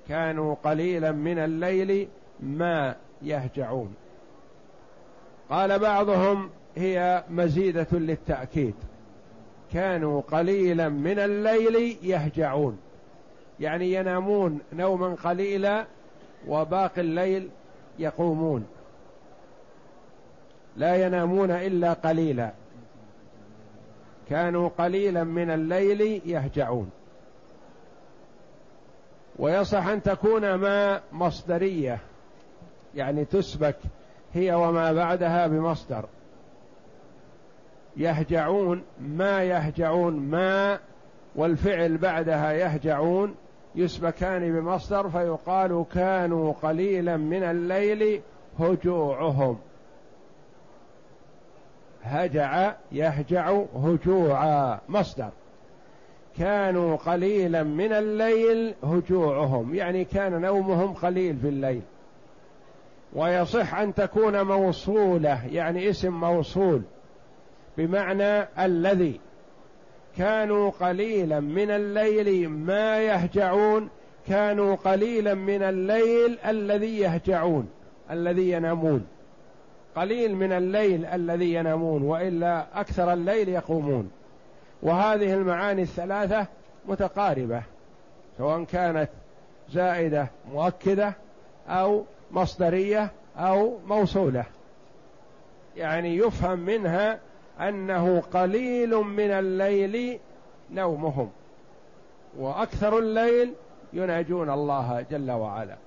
كانوا 0.09 0.55
قليلا 0.63 1.11
من 1.11 1.37
الليل 1.37 2.07
ما 2.39 2.95
يهجعون. 3.21 3.95
قال 5.49 5.79
بعضهم 5.79 6.49
هي 6.75 7.23
مزيدة 7.29 7.87
للتأكيد. 7.91 8.75
كانوا 9.73 10.21
قليلا 10.21 10.89
من 10.89 11.19
الليل 11.19 11.97
يهجعون. 12.01 12.77
يعني 13.59 13.93
ينامون 13.93 14.59
نوما 14.73 15.15
قليلا 15.23 15.85
وباقي 16.47 17.01
الليل 17.01 17.49
يقومون. 17.99 18.67
لا 20.77 20.95
ينامون 20.95 21.51
إلا 21.51 21.93
قليلا. 21.93 22.51
كانوا 24.29 24.69
قليلا 24.77 25.23
من 25.23 25.49
الليل 25.51 26.21
يهجعون. 26.25 26.89
ويصح 29.39 29.87
أن 29.87 30.03
تكون 30.03 30.53
ما 30.53 31.01
مصدرية 31.11 31.99
يعني 32.95 33.25
تسبك 33.25 33.77
هي 34.33 34.53
وما 34.53 34.93
بعدها 34.93 35.47
بمصدر. 35.47 36.05
يهجعون 37.97 38.83
ما 38.99 39.43
يهجعون 39.43 40.13
ما 40.13 40.79
والفعل 41.35 41.97
بعدها 41.97 42.51
يهجعون. 42.51 43.35
يسبكان 43.77 44.53
بمصدر 44.53 45.09
فيقال 45.09 45.85
كانوا 45.93 46.53
قليلا 46.53 47.17
من 47.17 47.43
الليل 47.43 48.21
هجوعهم. 48.59 49.57
هجع 52.03 52.73
يهجع 52.91 53.61
هجوعا 53.75 54.79
مصدر. 54.89 55.29
كانوا 56.37 56.95
قليلا 56.95 57.63
من 57.63 57.93
الليل 57.93 58.73
هجوعهم 58.83 59.75
يعني 59.75 60.05
كان 60.05 60.41
نومهم 60.41 60.93
قليل 60.93 61.37
في 61.37 61.47
الليل. 61.47 61.81
ويصح 63.13 63.75
أن 63.75 63.93
تكون 63.93 64.41
موصولة 64.41 65.45
يعني 65.45 65.89
اسم 65.89 66.19
موصول 66.19 66.81
بمعنى 67.77 68.47
الذي 68.59 69.19
كانوا 70.17 70.69
قليلا 70.69 71.39
من 71.39 71.71
الليل 71.71 72.49
ما 72.49 72.99
يهجعون 73.01 73.89
كانوا 74.27 74.75
قليلا 74.75 75.33
من 75.33 75.63
الليل 75.63 76.39
الذي 76.45 76.99
يهجعون 76.99 77.69
الذي 78.11 78.51
ينامون. 78.51 79.07
قليل 79.95 80.35
من 80.35 80.51
الليل 80.51 81.05
الذي 81.05 81.53
ينامون 81.53 82.01
وإلا 82.01 82.65
أكثر 82.81 83.13
الليل 83.13 83.49
يقومون. 83.49 84.11
وهذه 84.81 85.33
المعاني 85.33 85.81
الثلاثة 85.81 86.47
متقاربة 86.87 87.63
سواء 88.37 88.63
كانت 88.63 89.09
زائدة 89.69 90.27
مؤكدة 90.53 91.13
أو 91.67 92.05
مصدرية 92.31 93.11
أو 93.37 93.77
موصولة. 93.87 94.45
يعني 95.77 96.17
يفهم 96.17 96.59
منها 96.59 97.19
أنه 97.59 98.19
قليل 98.19 98.95
من 98.95 99.31
الليل 99.31 100.19
نومهم 100.71 101.31
وأكثر 102.37 102.97
الليل 102.99 103.53
يناجون 103.93 104.49
الله 104.49 105.05
جل 105.11 105.31
وعلا. 105.31 105.77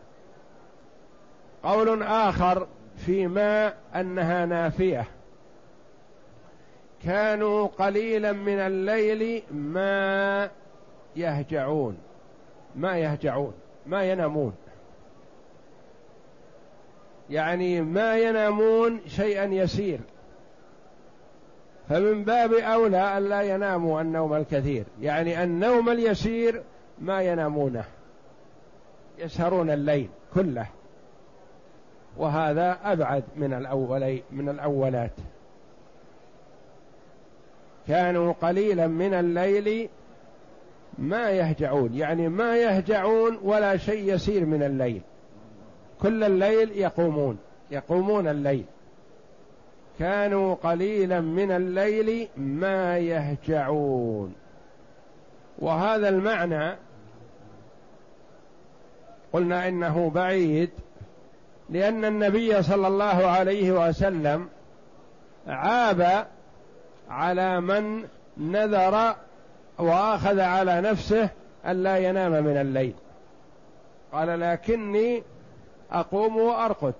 قول 1.62 2.03
آخر 2.03 2.67
فيما 2.97 3.75
أنها 3.95 4.47
نافية. 4.47 5.05
كانوا 7.05 7.67
قليلا 7.67 8.33
من 8.33 8.59
الليل 8.59 9.43
ما 9.50 10.50
يهجعون 11.17 11.99
ما 12.77 12.99
يهجعون 12.99 13.53
ما 13.87 14.05
ينامون. 14.05 14.55
يعني 17.31 17.81
ما 17.81 18.19
ينامون 18.19 19.00
شيئا 19.07 19.45
يسير. 19.45 20.00
فمن 21.90 22.25
باب 22.25 22.52
أولى 22.52 23.16
أن 23.16 23.28
لا 23.28 23.42
يناموا 23.42 24.00
النوم 24.00 24.35
الكثير. 24.35 24.85
يعني 25.00 25.44
النوم 25.44 25.88
اليسير 25.88 26.62
ما 26.99 27.23
ينامونه. 27.23 27.85
يسهرون 29.18 29.70
الليل 29.70 30.09
كله. 30.35 30.66
وهذا 32.16 32.78
أبعد 32.85 33.25
من 33.37 33.52
الاولي 33.52 34.23
من 34.30 34.49
الأولات. 34.49 35.12
كانوا 37.88 38.32
قليلا 38.32 38.87
من 38.87 39.14
الليل 39.14 39.88
ما 40.99 41.30
يهجعون. 41.30 41.94
يعني 41.94 42.28
ما 42.28 42.56
يهجعون 42.56 43.38
ولا 43.42 43.76
شيء 43.76 44.14
يسير 44.14 44.47
من 44.47 44.62
الليل. 44.62 45.02
كل 46.02 46.25
الليل 46.25 46.71
يقومون. 46.71 47.38
يقومون 47.71 48.28
الليل. 48.28 48.65
كانوا 50.00 50.54
قليلا 50.54 51.21
من 51.21 51.52
الليل 51.52 52.28
ما 52.36 52.99
يهجعون. 52.99 54.34
وهذا 55.58 56.08
المعنى 56.08 56.76
قلنا 59.32 59.69
إنه 59.69 60.10
بعيد 60.10 60.71
لأن 61.71 62.04
النبي 62.04 62.63
صلى 62.63 62.86
الله 62.86 63.26
عليه 63.26 63.89
وسلم 63.89 64.49
عاب 65.47 66.26
على 67.10 67.60
من 67.60 68.04
نذر 68.36 69.15
وأخذ 69.78 70.41
على 70.41 70.80
نفسه 70.80 71.28
الا 71.67 71.97
ينام 71.99 72.32
من 72.32 72.56
الليل. 72.56 72.95
قال 74.13 74.41
لكني 74.41 75.23
أقوم 75.93 76.36
وأرقد. 76.36 76.95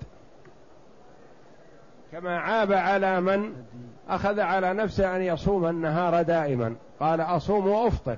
كما 2.13 2.39
عاب 2.39 2.73
على 2.73 3.21
من 3.21 3.53
أخذ 4.09 4.41
على 4.41 4.75
نفسه 4.75 5.17
أن 5.17 5.23
يصوم 5.23 5.67
النهار 5.67 6.23
دائما. 6.23 6.75
قال 7.01 7.21
أصوم 7.21 7.67
وأفطر 7.67 8.17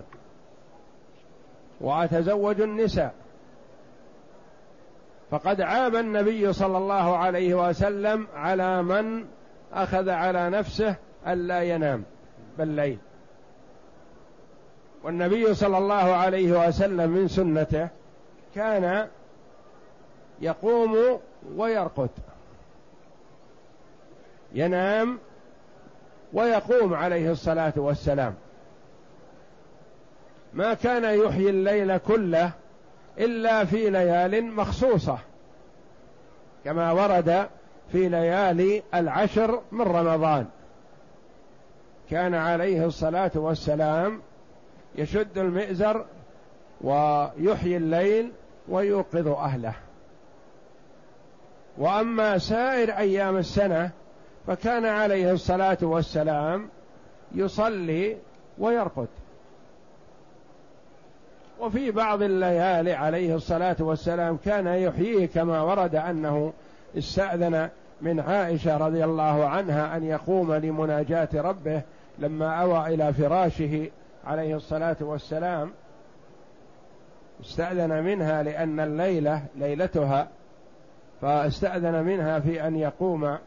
وأتزوج 1.80 2.60
النساء. 2.60 3.14
فقد 5.30 5.60
عاب 5.60 5.96
النبي 5.96 6.52
صلى 6.52 6.78
الله 6.78 7.16
عليه 7.16 7.68
وسلم 7.68 8.26
على 8.34 8.82
من 8.82 9.24
أخذ 9.72 10.08
على 10.08 10.50
نفسه 10.50 10.96
الا 11.26 11.62
ينام 11.62 12.04
بالليل. 12.58 12.98
والنبي 15.04 15.54
صلى 15.54 15.78
الله 15.78 15.94
عليه 15.94 16.68
وسلم 16.68 17.10
من 17.10 17.28
سنته 17.28 17.88
كان 18.54 19.08
يقوم 20.40 21.20
ويرقد. 21.56 22.10
ينام 24.54 25.18
ويقوم 26.32 26.94
عليه 26.94 27.30
الصلاة 27.30 27.72
والسلام. 27.76 28.34
ما 30.54 30.74
كان 30.74 31.18
يحيي 31.18 31.50
الليل 31.50 31.98
كله 31.98 32.50
إلا 33.18 33.64
في 33.64 33.90
ليال 33.90 34.52
مخصوصة 34.52 35.18
كما 36.64 36.92
ورد 36.92 37.48
في 37.92 38.08
ليالي 38.08 38.82
العشر 38.94 39.60
من 39.72 39.82
رمضان. 39.82 40.46
كان 42.10 42.34
عليه 42.34 42.86
الصلاة 42.86 43.30
والسلام 43.34 44.22
يشد 44.94 45.38
المئزر 45.38 46.04
ويحيي 46.80 47.76
الليل 47.76 48.32
ويوقظ 48.68 49.28
أهله. 49.28 49.74
وأما 51.78 52.38
سائر 52.38 52.96
أيام 52.98 53.36
السنة 53.36 53.90
فكان 54.46 54.86
عليه 54.86 55.32
الصلاة 55.32 55.78
والسلام 55.82 56.68
يصلي 57.34 58.16
ويرقد. 58.58 59.08
وفي 61.60 61.90
بعض 61.90 62.22
الليالي 62.22 62.92
عليه 62.92 63.34
الصلاة 63.34 63.76
والسلام 63.80 64.36
كان 64.36 64.66
يحييه 64.66 65.26
كما 65.26 65.62
ورد 65.62 65.94
أنه 65.94 66.52
استأذن 66.98 67.68
من 68.00 68.20
عائشة 68.20 68.76
رضي 68.76 69.04
الله 69.04 69.46
عنها 69.46 69.96
أن 69.96 70.04
يقوم 70.04 70.54
لمناجاة 70.54 71.28
ربه 71.34 71.82
لما 72.18 72.62
أوى 72.62 72.94
إلى 72.94 73.12
فراشه 73.12 73.90
عليه 74.26 74.56
الصلاة 74.56 74.96
والسلام. 75.00 75.72
استأذن 77.40 78.02
منها 78.02 78.42
لأن 78.42 78.80
الليلة 78.80 79.42
ليلتها 79.56 80.28
فاستأذن 81.20 82.02
منها 82.04 82.40
في 82.40 82.66
أن 82.66 82.76
يقوم 82.76 83.38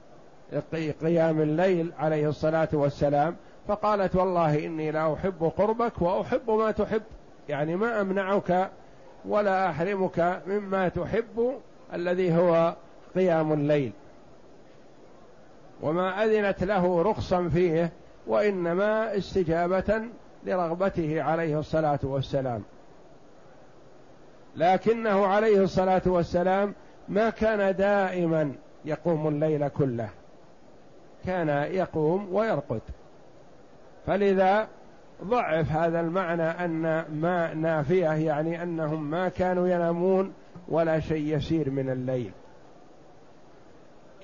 قيام 1.01 1.41
الليل 1.41 1.91
عليه 1.99 2.29
الصلاة 2.29 2.69
والسلام 2.73 3.36
فقالت 3.67 4.15
والله 4.15 4.65
إني 4.65 4.91
لا 4.91 5.13
أحب 5.13 5.51
قربك 5.58 6.01
وأحب 6.01 6.49
ما 6.51 6.71
تحب 6.71 7.01
يعني 7.49 7.75
ما 7.75 8.01
أمنعك 8.01 8.71
ولا 9.25 9.69
أحرمك 9.69 10.41
مما 10.47 10.89
تحب 10.89 11.53
الذي 11.93 12.34
هو 12.34 12.75
قيام 13.15 13.53
الليل. 13.53 13.91
وما 15.81 16.23
أذنت 16.23 16.63
له 16.63 17.01
رخصا 17.01 17.49
فيه 17.49 17.91
وإنما 18.27 19.17
استجابة 19.17 20.01
لرغبته 20.45 21.21
عليه 21.21 21.60
الصلاة 21.60 21.99
والسلام. 22.03 22.63
لكنه 24.55 25.25
عليه 25.25 25.63
الصلاة 25.63 26.01
والسلام 26.05 26.73
ما 27.10 27.29
كان 27.29 27.75
دائما 27.75 28.51
يقوم 28.86 29.27
الليل 29.27 29.67
كله. 29.67 30.10
كان 31.28 31.50
يقوم 31.74 32.34
ويرقد. 32.34 32.82
فلذا 34.08 34.68
ضعف 35.24 35.72
هذا 35.72 36.00
المعنى 36.00 36.44
أن 36.44 37.06
ما 37.14 37.54
نافية 37.54 38.10
يعني 38.10 38.64
أنهم 38.64 39.10
ما 39.10 39.30
كانوا 39.30 39.68
ينامون 39.68 40.34
ولا 40.68 41.00
شيء 41.00 41.38
يسير 41.38 41.70
من 41.70 41.90
الليل. 41.90 42.32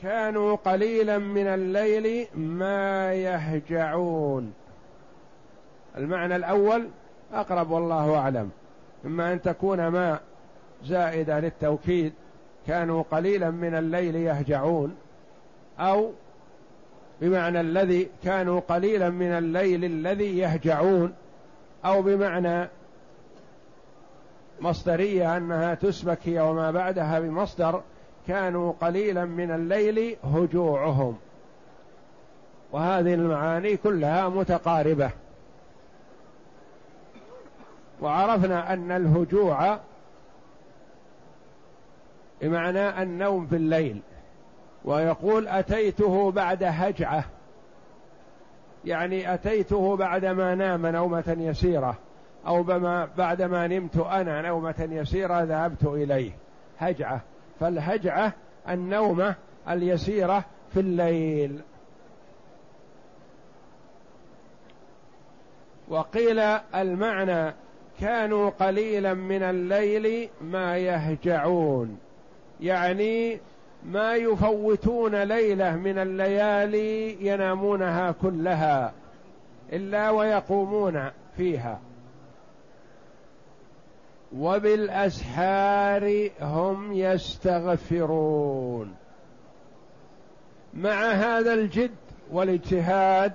كانوا 0.02 0.56
قليلا 0.56 1.18
من 1.18 1.48
الليل 1.48 2.28
ما 2.36 3.14
يهجعون. 3.14 4.54
المعنى 5.98 6.36
الأول 6.36 6.88
أقرب 7.34 7.72
والله 7.72 8.18
أعلم. 8.18 8.50
إما 9.06 9.34
أن 9.34 9.42
تكون 9.42 9.88
ما 9.88 10.20
زائدة 10.84 11.40
للتوكيد 11.40 12.14
كانوا 12.68 13.04
قليلا 13.12 13.50
من 13.50 13.76
الليل 13.76 14.16
يهجعون 14.16 14.96
أو 15.80 16.12
بمعنى 17.22 17.62
الذي 17.62 18.10
كانوا 18.24 18.60
قليلا 18.60 19.10
من 19.10 19.32
الليل 19.32 19.86
الذي 19.86 20.38
يهجعون 20.38 21.14
أو 21.86 22.02
بمعنى 22.02 22.68
مصدرية 24.62 25.38
أنها 25.38 25.74
تسبك 25.74 26.20
هي 26.24 26.40
وما 26.40 26.72
بعدها 26.72 27.20
بمصدر 27.20 27.82
كانوا 28.28 28.74
قليلا 28.82 29.26
من 29.26 29.52
الليل 29.52 30.18
هجوعهم. 30.24 31.18
وهذه 32.72 33.14
المعاني 33.14 33.78
كلها 33.78 34.30
متقاربة. 34.30 35.10
وعرفنا 38.02 38.74
أن 38.74 38.92
الهجوع 38.92 39.80
بمعنى 42.42 43.04
النوم 43.04 43.48
في 43.48 43.56
الليل. 43.56 44.02
ويقول 44.86 45.48
أتيته 45.48 46.32
بعد 46.32 46.64
هجعة. 46.64 47.24
يعني 48.86 49.34
أتيته 49.34 49.98
بعدما 49.98 50.56
نام 50.56 50.88
نومة 50.88 51.36
يسيرة 51.40 51.98
أو 52.48 52.64
بما 52.64 53.10
بعدما 53.18 53.68
نمت 53.68 53.98
أنا 53.98 54.42
نومة 54.42 54.88
يسيرة 54.92 55.44
ذهبت 55.44 55.84
إليه. 55.84 56.32
هجعة. 56.80 57.22
فالهجعة 57.60 58.34
النومة 58.70 59.36
اليسيرة 59.70 60.46
في 60.74 60.80
الليل. 60.80 61.62
وقيل 65.88 66.40
المعنى 66.76 67.54
كانوا 68.00 68.50
قليلا 68.50 69.14
من 69.14 69.44
الليل 69.44 70.30
ما 70.42 70.78
يهجعون. 70.78 72.00
يعني 72.62 73.40
ما 73.86 74.16
يفوتون 74.16 75.24
ليلة 75.24 75.76
من 75.76 75.98
الليالي 75.98 77.28
ينامونها 77.28 78.12
كلها 78.12 78.94
إلا 79.74 80.10
ويقومون 80.10 81.10
فيها. 81.38 81.80
وبالأسحار 84.38 86.30
هم 86.42 86.94
يستغفرون. 86.94 88.96
مع 90.74 91.12
هذا 91.12 91.54
الجد 91.54 91.92
والاجتهاد 92.32 93.34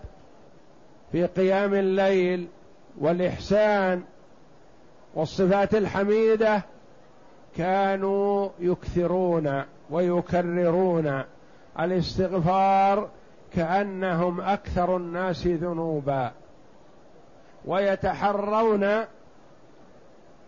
في 1.12 1.26
قيام 1.26 1.74
الليل 1.74 2.48
والإحسان 2.98 4.02
والصفات 5.14 5.74
الحميدة 5.74 6.62
كانوا 7.56 8.48
يكثرون. 8.58 9.64
ويكررون 9.90 11.22
الاستغفار 11.80 13.08
كأنهم 13.54 14.40
أكثر 14.40 14.96
الناس 14.96 15.46
ذنوبا. 15.46 16.32
ويتحرون 17.64 19.04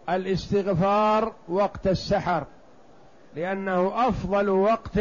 الاستغفار 0.08 1.32
وقت 1.48 1.86
السحر 1.86 2.44
لأنه 3.36 4.08
أفضل 4.08 4.48
وقت 4.48 5.00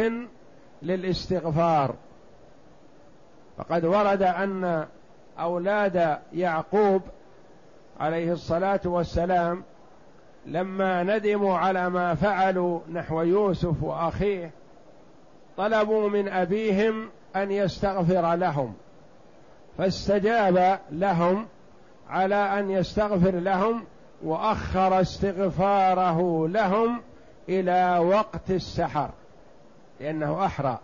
للاستغفار. 0.82 1.94
فقد 3.58 3.84
ورد 3.84 4.22
أن 4.22 4.86
أولاد 5.38 6.18
يعقوب 6.32 7.02
عليه 8.00 8.32
الصلاة 8.32 8.80
والسلام 8.84 9.62
لما 10.48 11.02
ندموا 11.02 11.58
على 11.58 11.90
ما 11.90 12.14
فعلوا 12.14 12.80
نحو 12.92 13.22
يوسف 13.22 13.82
وأخيه 13.82 14.50
طلبوا 15.56 16.08
من 16.08 16.28
أبيهم 16.28 17.08
أن 17.36 17.50
يستغفر 17.50 18.34
لهم. 18.34 18.74
فاستجاب 19.78 20.80
لهم 20.90 21.46
على 22.10 22.34
أن 22.34 22.70
يستغفر 22.70 23.30
لهم 23.30 23.84
وأخر 24.24 25.00
استغفاره 25.00 26.48
لهم 26.48 27.00
إلى 27.48 27.98
وقت 27.98 28.50
السحر 28.50 29.10
لأنه 30.00 30.44
أحرى. 30.44 30.78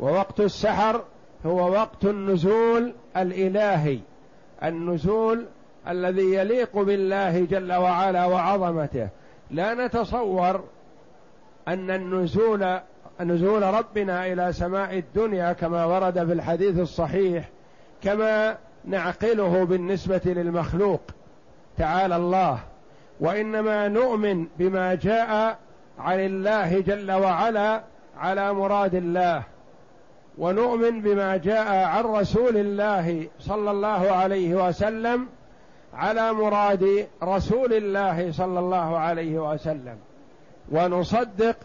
ووقت 0.00 0.40
السحر 0.40 1.04
هو 1.46 1.70
وقت 1.72 2.04
النزول 2.04 2.92
الإلهي. 3.16 3.98
النزول 4.62 5.46
الذي 5.88 6.34
يليق 6.34 6.78
بالله 6.78 7.44
جل 7.44 7.72
وعلا 7.72 8.26
وعظمته. 8.26 9.08
لا 9.50 9.74
نتصور 9.74 10.64
أن 11.68 11.90
النزول 11.90 12.78
نزول 13.20 13.62
ربنا 13.62 14.26
إلى 14.26 14.52
سماء 14.52 14.98
الدنيا 14.98 15.52
كما 15.52 15.84
ورد 15.84 16.26
في 16.26 16.32
الحديث 16.32 16.78
الصحيح 16.78 17.48
كما 18.02 18.56
نعقله 18.84 19.64
بالنسبة 19.64 20.20
للمخلوق 20.24 21.00
تعالى 21.78 22.16
الله. 22.16 22.58
وإنما 23.20 23.88
نؤمن 23.88 24.46
بما 24.58 24.94
جاء 24.94 25.58
عن 25.98 26.20
الله 26.20 26.80
جل 26.80 27.12
وعلا 27.12 27.82
على 28.16 28.52
مراد 28.52 28.94
الله. 28.94 29.42
ونؤمن 30.38 31.00
بما 31.02 31.36
جاء 31.36 31.84
عن 31.84 32.04
رسول 32.04 32.56
الله 32.56 33.28
صلى 33.40 33.70
الله 33.70 34.10
عليه 34.10 34.68
وسلم 34.68 35.26
على 35.94 36.32
مراد 36.32 37.08
رسول 37.22 37.72
الله 37.72 38.32
صلى 38.32 38.58
الله 38.58 38.98
عليه 38.98 39.52
وسلم. 39.52 39.96
ونصدق 40.72 41.56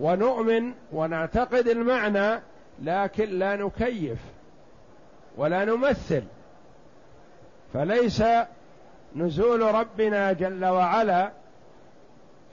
ونؤمن 0.00 0.72
ونعتقد 0.92 1.68
المعنى 1.68 2.40
لكن 2.82 3.28
لا 3.38 3.56
نكيف 3.56 4.18
ولا 5.36 5.64
نمثل. 5.64 6.22
فليس 7.74 8.22
نزول 9.16 9.74
ربنا 9.74 10.32
جل 10.32 10.64
وعلا 10.64 11.30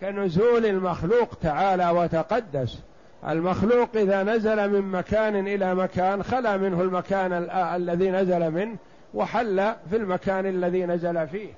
كنزول 0.01 0.65
المخلوق 0.65 1.33
تعالى 1.41 1.89
وتقدس. 1.89 2.79
المخلوق 3.27 3.89
إذا 3.95 4.23
نزل 4.23 4.69
من 4.69 4.81
مكان 4.81 5.47
إلى 5.47 5.75
مكان 5.75 6.23
خلا 6.23 6.57
منه 6.57 6.81
المكان 6.81 7.33
الذي 7.75 8.11
نزل 8.11 8.51
منه 8.51 8.75
وحل 9.13 9.73
في 9.89 9.95
المكان 9.95 10.45
الذي 10.45 10.85
نزل 10.85 11.27
فيه. 11.27 11.49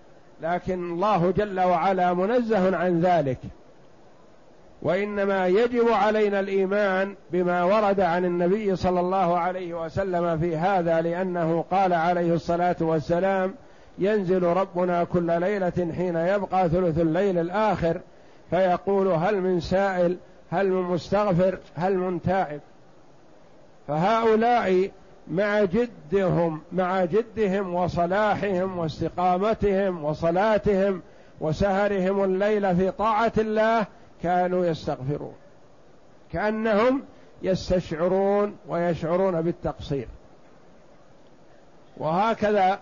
لكن 0.41 0.91
الله 0.91 1.31
جل 1.31 1.59
وعلا 1.59 2.13
منزه 2.13 2.77
عن 2.77 3.01
ذلك. 3.01 3.37
وإنما 4.81 5.47
يجب 5.47 5.89
علينا 5.89 6.39
الإيمان 6.39 7.15
بما 7.31 7.63
ورد 7.63 7.99
عن 7.99 8.25
النبي 8.25 8.75
صلى 8.75 8.99
الله 8.99 9.37
عليه 9.37 9.85
وسلم 9.85 10.37
في 10.37 10.57
هذا 10.57 11.01
لأنه 11.01 11.65
قال 11.71 11.93
عليه 11.93 12.33
الصلاة 12.33 12.75
والسلام 12.79 13.53
ينزل 13.97 14.43
ربنا 14.43 15.03
كل 15.03 15.39
ليلة 15.39 15.93
حين 15.97 16.15
يبقى 16.15 16.69
ثلث 16.69 16.99
الليل 16.99 17.37
الآخر 17.37 18.01
فيقول 18.49 19.07
هل 19.07 19.41
من 19.41 19.59
سائل 19.59 20.17
هل 20.51 20.69
من 20.69 20.81
مستغفر 20.81 21.57
هل 21.75 21.97
من 21.97 22.21
تائب. 22.21 22.61
فهؤلاء 23.87 24.91
مع 25.31 25.63
جدهم 25.63 26.61
مع 26.71 27.05
جدهم 27.05 27.75
وصلاحهم 27.75 28.77
واستقامتهم 28.77 30.03
وصلاتهم 30.03 31.01
وسهرهم 31.41 32.23
الليل 32.23 32.75
في 32.75 32.91
طاعة 32.91 33.33
الله 33.37 33.85
كانوا 34.23 34.65
يستغفرون. 34.65 35.33
كأنهم 36.31 37.03
يستشعرون 37.41 38.55
ويشعرون 38.67 39.41
بالتقصير. 39.41 40.07
وهكذا 41.97 42.79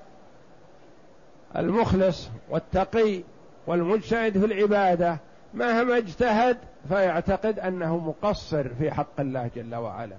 المخلص 1.56 2.30
والتقي 2.50 3.22
والمجتهد 3.68 4.38
في 4.40 4.46
العبادة 4.46 5.18
مهما 5.54 5.98
اجتهد 5.98 6.58
فيعتقد 6.90 7.60
أنه 7.60 7.98
مقصر 7.98 8.70
في 8.80 8.92
حق 8.92 9.20
الله 9.20 9.50
جل 9.56 9.76
وعلا. 9.76 10.16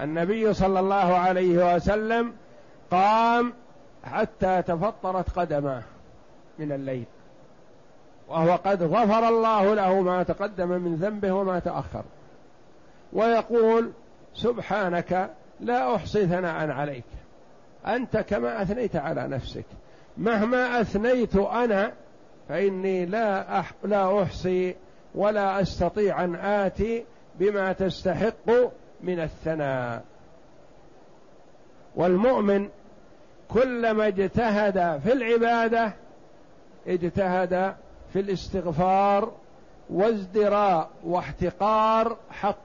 النبي 0.00 0.54
صلى 0.54 0.80
الله 0.80 1.16
عليه 1.16 1.74
وسلم 1.74 2.32
قام 2.90 3.52
حتى 4.04 4.62
تفطرت 4.62 5.30
قدماه 5.38 5.82
من 6.58 6.72
الليل 6.72 7.04
وهو 8.28 8.56
قد 8.56 8.82
غفر 8.82 9.28
الله 9.28 9.74
له 9.74 10.00
ما 10.00 10.22
تقدم 10.22 10.68
من 10.68 10.94
ذنبه 10.94 11.32
وما 11.32 11.58
تأخر. 11.58 12.02
ويقول 13.12 13.92
سبحانك 14.34 15.30
لا 15.60 15.96
أحصي 15.96 16.26
ثناء 16.26 16.70
عليك 16.70 17.04
أنت 17.86 18.16
كما 18.16 18.62
أثنيت 18.62 18.96
على 18.96 19.28
نفسك 19.28 19.64
مهما 20.18 20.80
أثنيت 20.80 21.36
أنا 21.36 21.92
فإني 22.48 23.06
لا 23.06 23.60
أح 23.60 23.72
لا 23.84 24.22
أحصي 24.22 24.76
ولا 25.14 25.60
أستطيع 25.60 26.24
أن 26.24 26.34
آتي 26.34 27.04
بما 27.38 27.72
تستحق 27.72 28.50
من 29.02 29.20
الثناء. 29.20 30.04
والمؤمن 31.96 32.68
كلما 33.48 34.06
اجتهد 34.06 35.00
في 35.00 35.12
العبادة 35.12 35.92
اجتهد 36.86 37.74
في 38.12 38.20
الاستغفار 38.20 39.32
وازدراء 39.90 40.90
واحتقار 41.04 42.16
حق 42.30 42.56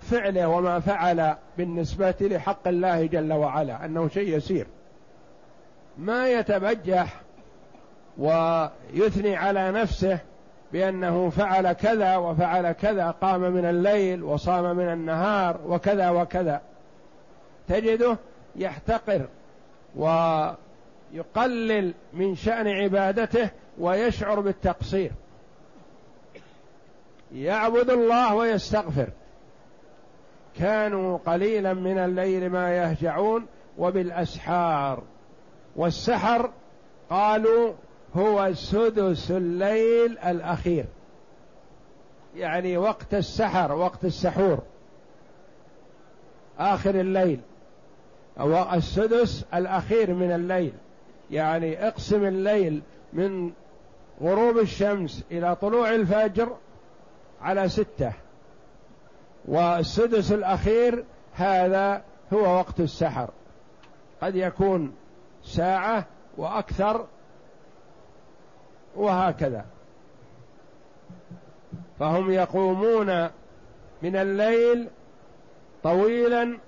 فعله 0.00 0.48
وما 0.48 0.80
فعل 0.80 1.36
بالنسبة 1.58 2.14
لحق 2.20 2.68
الله 2.68 3.06
جل 3.06 3.32
وعلا 3.32 3.84
أنه 3.84 4.08
شيء 4.08 4.36
يسير. 4.36 4.66
ما 5.98 6.28
يتبجح 6.28 7.20
ويثني 8.18 9.36
على 9.36 9.70
نفسه 9.70 10.18
بأنه 10.74 11.30
فعل 11.30 11.72
كذا 11.72 12.16
وفعل 12.16 12.72
كذا 12.72 13.10
قام 13.10 13.40
من 13.40 13.64
الليل 13.64 14.22
وصام 14.22 14.76
من 14.76 14.92
النهار 14.92 15.60
وكذا 15.66 16.10
وكذا. 16.10 16.60
تجده 17.68 18.16
يحتقر 18.56 19.26
ويقلل 19.96 21.94
من 22.12 22.36
شأن 22.36 22.68
عبادته 22.68 23.50
ويشعر 23.78 24.40
بالتقصير. 24.40 25.10
يعبد 27.34 27.90
الله 27.90 28.34
ويستغفر. 28.34 29.08
كانوا 30.58 31.18
قليلا 31.26 31.74
من 31.74 31.98
الليل 31.98 32.50
ما 32.50 32.76
يهجعون 32.76 33.46
وبالأسحار. 33.78 35.02
والسحر 35.76 36.50
قالوا 37.10 37.72
هو 38.16 38.54
سدس 38.54 39.30
الليل 39.30 40.18
الأخير. 40.18 40.84
يعني 42.36 42.76
وقت 42.76 43.14
السحر 43.14 43.72
وقت 43.72 44.04
السحور. 44.04 44.58
آخر 46.58 46.94
الليل. 47.00 47.40
السدس 48.72 49.44
الأخير 49.54 50.14
من 50.14 50.32
الليل. 50.32 50.72
يعني 51.30 51.88
اقسم 51.88 52.24
الليل 52.24 52.82
من 53.12 53.52
غروب 54.22 54.58
الشمس 54.58 55.24
إلى 55.30 55.56
طلوع 55.56 55.94
الفجر 55.94 56.56
على 57.40 57.68
ستة. 57.68 58.12
والسدس 59.44 60.32
الأخير 60.32 61.04
هذا 61.34 62.02
هو 62.32 62.56
وقت 62.56 62.80
السحر. 62.80 63.30
قد 64.22 64.36
يكون 64.36 64.94
ساعة 65.44 66.06
وأكثر 66.36 67.06
وهكذا. 68.96 69.64
فهم 71.98 72.30
يقومون 72.30 73.24
من 74.02 74.16
الليل 74.16 74.88
طويلا 75.82 76.58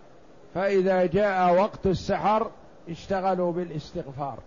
فإذا 0.55 1.07
جاء 1.07 1.55
وقت 1.55 1.87
السحر 1.87 2.51
اشتغلوا 2.89 3.53
بالاستغفار. 3.53 4.39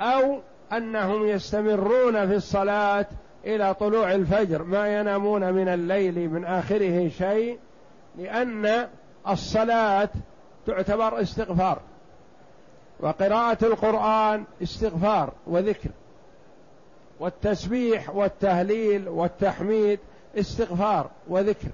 أو 0.00 0.40
أنهم 0.72 1.26
يستمرون 1.26 2.26
في 2.26 2.34
الصلاة 2.34 3.06
إلى 3.44 3.74
طلوع 3.74 4.12
الفجر 4.12 4.62
ما 4.62 5.00
ينامون 5.00 5.52
من 5.52 5.68
الليل 5.68 6.28
من 6.28 6.44
آخره 6.44 7.08
شيء 7.08 7.58
لأن 8.18 8.88
الصلاة 9.28 10.08
تعتبر 10.66 11.20
استغفار. 11.20 11.80
وقراءة 13.00 13.64
القرآن 13.64 14.44
استغفار 14.62 15.32
وذكر 15.46 15.90
والتسبيح 17.20 18.16
والتهليل 18.16 19.08
والتحميد 19.08 20.00
استغفار 20.38 21.10
وذكر 21.28 21.68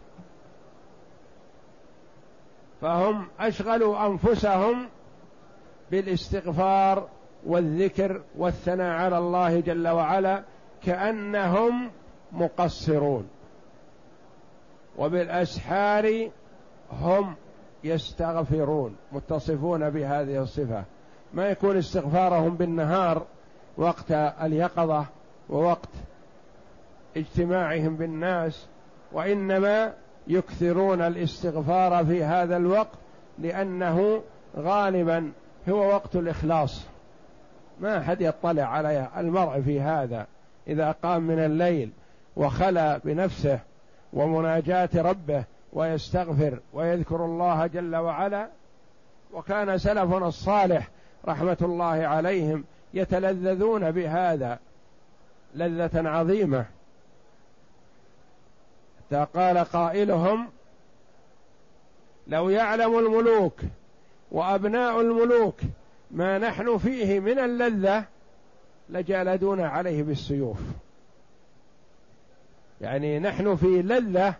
فهم 2.80 3.26
أشغلوا 3.40 4.06
أنفسهم 4.06 4.88
بالاستغفار 5.90 7.08
والذكر 7.46 8.22
والثناء 8.38 9.00
على 9.00 9.18
الله 9.18 9.60
جل 9.60 9.88
وعلا 9.88 10.42
كأنهم 10.84 11.90
مقصرون 12.32 13.28
وبالأسحار 14.98 16.30
هم 16.92 17.34
يستغفرون 17.84 18.96
متصفون 19.12 19.90
بهذه 19.90 20.42
الصفة 20.42 20.84
ما 21.34 21.48
يكون 21.48 21.76
استغفارهم 21.76 22.56
بالنهار 22.56 23.26
وقت 23.76 24.10
اليقظة 24.42 25.06
ووقت 25.50 25.88
اجتماعهم 27.16 27.96
بالناس 27.96 28.66
وإنما 29.12 29.92
يكثرون 30.26 31.02
الاستغفار 31.02 32.04
في 32.04 32.24
هذا 32.24 32.56
الوقت 32.56 32.98
لأنه 33.38 34.22
غالبا 34.56 35.32
هو 35.68 35.88
وقت 35.88 36.16
الإخلاص. 36.16 36.84
ما 37.80 37.98
أحد 37.98 38.20
يطلع 38.20 38.62
على 38.62 39.08
المرء 39.16 39.60
في 39.60 39.80
هذا 39.80 40.26
إذا 40.68 40.92
قام 41.02 41.22
من 41.22 41.38
الليل 41.38 41.90
وخلى 42.36 43.00
بنفسه 43.04 43.58
ومناجاة 44.12 44.88
ربه 44.94 45.44
ويستغفر 45.72 46.58
ويذكر 46.72 47.24
الله 47.24 47.66
جل 47.66 47.96
وعلا. 47.96 48.48
وكان 49.32 49.78
سلفنا 49.78 50.28
الصالح 50.28 50.88
رحمة 51.28 51.56
الله 51.62 52.06
عليهم 52.06 52.64
يتلذذون 52.94 53.90
بهذا 53.90 54.58
لذة 55.54 56.08
عظيمة. 56.08 56.64
حتى 58.98 59.26
قال 59.34 59.58
قائلهم 59.58 60.48
لو 62.26 62.50
يعلم 62.50 62.98
الملوك 62.98 63.60
وأبناء 64.30 65.00
الملوك 65.00 65.60
ما 66.10 66.38
نحن 66.38 66.78
فيه 66.78 67.20
من 67.20 67.38
اللذة 67.38 68.04
لجالدون 68.88 69.60
عليه 69.60 70.02
بالسيوف. 70.02 70.58
يعني 72.80 73.18
نحن 73.18 73.56
في 73.56 73.82
لذة 73.82 74.34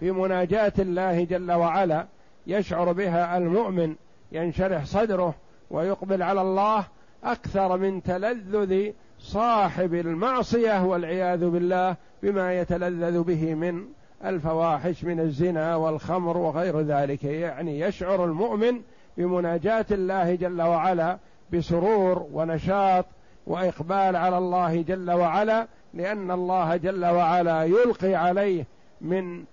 في 0.00 0.10
مناجاة 0.10 0.72
الله 0.78 1.24
جل 1.24 1.52
وعلا 1.52 2.06
يشعر 2.46 2.92
بها 2.92 3.38
المؤمن 3.38 3.94
ينشرح 4.32 4.84
صدره 4.84 5.34
ويقبل 5.72 6.22
على 6.22 6.40
الله 6.40 6.84
أكثر 7.24 7.76
من 7.76 8.02
تلذذ 8.02 8.90
صاحب 9.18 9.94
المعصية 9.94 10.84
والعياذ 10.84 11.48
بالله 11.48 11.96
بما 12.22 12.54
يتلذذ 12.54 13.22
به 13.22 13.54
من 13.54 13.84
الفواحش 14.24 15.04
من 15.04 15.20
الزنا 15.20 15.76
والخمر 15.76 16.36
وغير 16.36 16.80
ذلك. 16.80 17.24
يعني 17.24 17.80
يشعر 17.80 18.24
المؤمن 18.24 18.80
بمناجاة 19.16 19.86
الله 19.90 20.34
جل 20.34 20.62
وعلا 20.62 21.18
بسرور 21.52 22.26
ونشاط 22.32 23.06
وإقبال 23.46 24.16
على 24.16 24.38
الله 24.38 24.82
جل 24.82 25.10
وعلا 25.10 25.66
لأن 25.94 26.30
الله 26.30 26.76
جل 26.76 27.04
وعلا 27.04 27.64
يلقي 27.64 28.14
عليه 28.14 28.66
من 29.00 29.44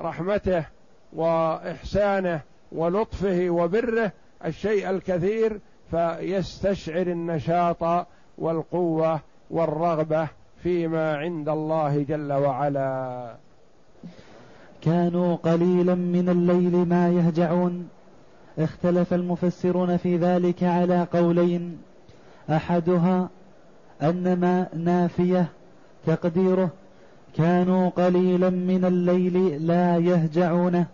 رحمته 0.00 0.64
وإحسانه 1.12 2.40
ولطفه 2.72 3.46
وبره 3.50 4.12
الشيء 4.44 4.90
الكثير 4.90 5.60
فيستشعر 5.90 7.06
النشاط 7.06 8.06
والقوة 8.38 9.20
والرغبة 9.50 10.28
فيما 10.62 11.16
عند 11.16 11.48
الله 11.48 12.02
جل 12.02 12.32
وعلا. 12.32 13.34
كانوا 14.82 15.36
قليلا 15.36 15.94
من 15.94 16.28
الليل 16.28 16.76
ما 16.76 17.08
يهجعون. 17.08 17.88
اختلف 18.58 19.14
المفسرون 19.14 19.96
في 19.96 20.16
ذلك 20.16 20.64
على 20.64 21.06
قولين. 21.12 21.78
أحدها 22.50 23.28
أن 24.02 24.40
ما 24.40 24.66
نافية 24.74 25.46
تقديره 26.06 26.70
كانوا 27.36 27.88
قليلا 27.88 28.50
من 28.50 28.84
الليل 28.84 29.66
لا 29.66 29.96
يهجعونه 29.96 30.86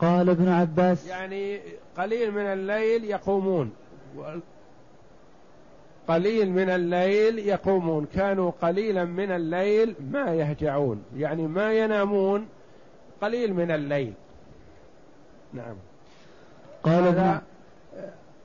قال 0.00 0.30
ابن 0.30 0.48
عباس 0.48 1.06
يعني 1.06 1.60
قليل 2.00 2.30
من 2.32 2.46
الليل 2.46 3.04
يقومون. 3.04 3.72
قليل 6.08 6.50
من 6.50 6.70
الليل 6.70 7.38
يقومون. 7.38 8.06
كانوا 8.14 8.50
قليلا 8.62 9.04
من 9.04 9.30
الليل 9.30 9.94
ما 10.12 10.34
يهجعون. 10.34 11.04
يعني 11.16 11.46
ما 11.46 11.72
ينامون 11.72 12.46
قليل 13.22 13.54
من 13.54 13.70
الليل. 13.70 14.12
نعم. 15.52 15.76
قال 16.82 17.04
هذا 17.04 17.42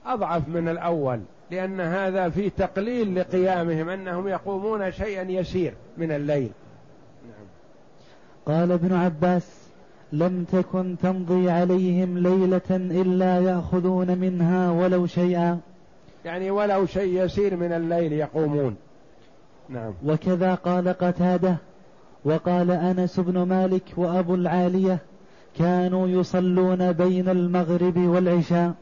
أضعف 0.05 0.47
من 0.47 0.69
الأول 0.69 1.21
لأن 1.51 1.81
هذا 1.81 2.29
في 2.29 2.49
تقليل 2.49 3.15
لقيامهم 3.15 3.89
أنهم 3.89 4.27
يقومون 4.27 4.91
شيئا 4.91 5.23
يسير 5.23 5.73
من 5.97 6.11
الليل. 6.11 6.51
نعم. 7.27 7.47
قال 8.45 8.71
ابن 8.71 8.93
عباس 8.93 9.64
لم 10.13 10.43
تكن 10.51 10.95
تمضي 11.03 11.49
عليهم 11.49 12.17
ليلة 12.17 12.61
إلا 12.71 13.39
يأخذون 13.39 14.17
منها 14.17 14.71
ولو 14.71 15.05
شيئا. 15.05 15.59
يعني 16.25 16.51
ولو 16.51 16.85
شيء 16.85 17.23
يسير 17.23 17.55
من 17.55 17.71
الليل 17.71 18.13
يقومون. 18.13 18.75
نعم. 19.69 19.93
وكذا 20.05 20.55
قال 20.55 20.87
قتادة 20.87 21.55
وقال 22.25 22.71
أنس 22.71 23.19
بن 23.19 23.43
مالك 23.43 23.83
وأبو 23.97 24.35
العالية 24.35 24.97
كانوا 25.59 26.07
يصلون 26.07 26.91
بين 26.91 27.29
المغرب 27.29 27.97
والعشاء. 27.97 28.73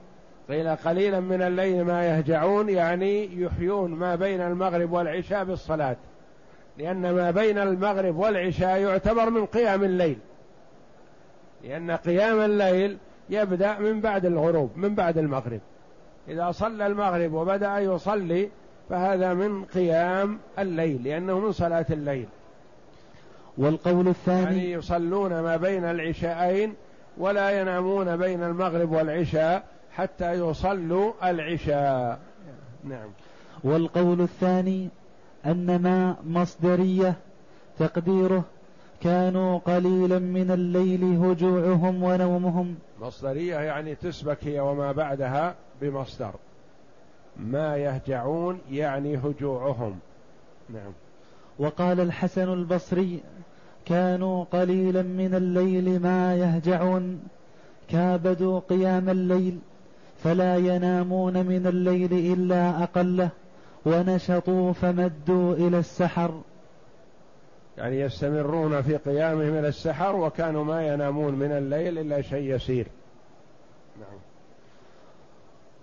قيل 0.49 0.75
قليلا 0.75 1.19
من 1.19 1.41
الليل 1.41 1.83
ما 1.83 2.03
يهجعون 2.05 2.69
يعني 2.69 3.41
يحيون 3.41 3.91
ما 3.91 4.15
بين 4.15 4.41
المغرب 4.41 4.91
والعشاء 4.91 5.43
بالصلاة. 5.43 5.95
لأن 6.77 7.11
ما 7.11 7.31
بين 7.31 7.57
المغرب 7.57 8.17
والعشاء 8.17 8.77
يعتبر 8.77 9.29
من 9.29 9.45
قيام 9.45 9.83
الليل. 9.83 10.17
لأن 11.63 11.91
قيام 11.91 12.39
الليل 12.39 12.97
يبدأ 13.29 13.79
من 13.79 14.01
بعد 14.01 14.25
الغروب 14.25 14.71
من 14.75 14.95
بعد 14.95 15.17
المغرب. 15.17 15.59
إذا 16.27 16.51
صلى 16.51 16.87
المغرب 16.87 17.33
وبدأ 17.33 17.77
يصلي 17.79 18.49
فهذا 18.89 19.33
من 19.33 19.65
قيام 19.65 20.39
الليل 20.59 21.03
لأنه 21.03 21.39
من 21.39 21.51
صلاة 21.51 21.85
الليل. 21.89 22.27
والقول 23.57 24.07
الثاني 24.07 24.57
يعني 24.57 24.71
يصلون 24.71 25.39
ما 25.39 25.57
بين 25.57 25.83
العشاءين 25.83 26.73
ولا 27.17 27.61
ينامون 27.61 28.17
بين 28.17 28.43
المغرب 28.43 28.91
والعشاء 28.91 29.63
حتى 29.91 30.31
يصلوا 30.31 31.13
العشاء. 31.23 32.19
نعم. 32.83 33.09
والقول 33.63 34.21
الثاني 34.21 34.89
أن 35.45 35.81
ما 35.81 36.15
مصدرية 36.23 37.15
تقديره 37.79 38.43
كانوا 39.03 39.57
قليلا 39.57 40.19
من 40.19 40.51
الليل 40.51 41.03
هجوعهم 41.03 42.03
ونومهم. 42.03 42.75
مصدرية 43.01 43.55
يعني 43.57 43.95
تسبك 43.95 44.37
هي 44.41 44.59
وما 44.59 44.91
بعدها 44.91 45.55
بمصدر. 45.81 46.31
ما 47.37 47.77
يهجعون 47.77 48.59
يعني 48.71 49.17
هجوعهم. 49.17 49.99
نعم. 50.69 50.91
وقال 51.59 51.99
الحسن 51.99 52.53
البصري 52.53 53.19
كانوا 53.85 54.43
قليلا 54.43 55.01
من 55.01 55.35
الليل 55.35 55.99
ما 55.99 56.35
يهجعون. 56.35 57.19
كابدوا 57.89 58.59
قيام 58.59 59.09
الليل 59.09 59.59
فلا 60.23 60.55
ينامون 60.55 61.45
من 61.45 61.67
الليل 61.67 62.13
إلا 62.13 62.83
أقله 62.83 63.29
ونشطوا 63.85 64.73
فمدوا 64.73 65.55
إلى 65.55 65.79
السحر. 65.79 66.41
يعني 67.77 67.99
يستمرون 67.99 68.81
في 68.81 68.97
قيامهم 68.97 69.57
إلى 69.57 69.67
السحر 69.67 70.15
وكانوا 70.15 70.63
ما 70.63 70.87
ينامون 70.87 71.35
من 71.35 71.51
الليل 71.51 71.99
إلا 71.99 72.21
شيء 72.21 72.55
يسير. 72.55 72.87
نعم. 73.99 74.19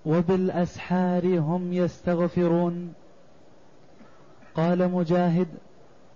وبالأسحار 0.07 1.39
هم 1.39 1.73
يستغفرون. 1.73 2.95
قال 4.55 4.91
مجاهد 4.91 5.49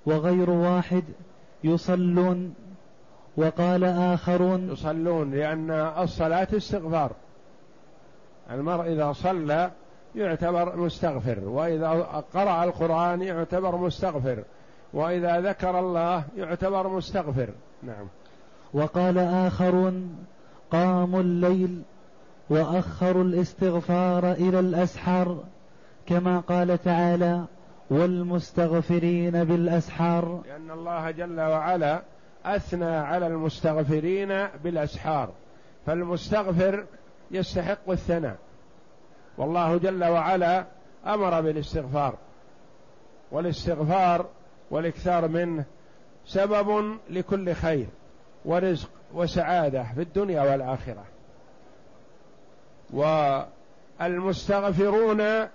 وغير 0.06 0.50
واحد 0.50 1.04
يصلون 1.64 2.54
وقال 3.36 3.84
آخرون 3.84 4.72
يصلون 4.72 5.30
لأن 5.30 5.70
الصلاة 5.70 6.48
استغفار. 6.56 7.12
المرء 8.50 8.92
إذا 8.92 9.12
صلى 9.12 9.70
يعتبر 10.14 10.76
مستغفر 10.76 11.38
وإذا 11.44 11.88
قرأ 12.34 12.64
القرآن 12.64 13.22
يعتبر 13.22 13.76
مستغفر. 13.76 14.42
وإذا 14.94 15.40
ذكر 15.40 15.78
الله 15.78 16.24
يعتبر 16.36 16.88
مستغفر. 16.88 17.48
نعم. 17.82 18.06
وقال 18.74 19.18
آخرون 19.18 20.26
قاموا 20.70 21.20
الليل 21.20 21.82
وأخروا 22.50 23.24
الاستغفار 23.24 24.32
إلى 24.32 24.60
الأسحار 24.60 25.44
كما 26.06 26.40
قال 26.40 26.82
تعالى 26.82 27.44
والمستغفرين 27.90 29.44
بالأسحار. 29.44 30.42
لأن 30.46 30.70
الله 30.70 31.10
جل 31.10 31.40
وعلا 31.40 32.02
أثنى 32.44 32.96
على 32.96 33.26
المستغفرين 33.26 34.46
بالأسحار. 34.64 35.30
فالمستغفر 35.86 36.84
يستحق 37.30 37.90
الثناء. 37.90 38.36
والله 39.38 39.76
جل 39.78 40.04
وعلا 40.04 40.64
أمر 41.06 41.40
بالاستغفار. 41.40 42.14
والاستغفار 43.32 44.26
والإكثار 44.74 45.28
منه 45.28 45.64
سبب 46.26 46.98
لكل 47.10 47.52
خير 47.52 47.86
ورزق 48.44 48.88
وسعادة 49.14 49.84
في 49.94 50.02
الدنيا 50.02 50.42
والآخرة. 50.42 51.04
والمستغفرون 54.00 55.48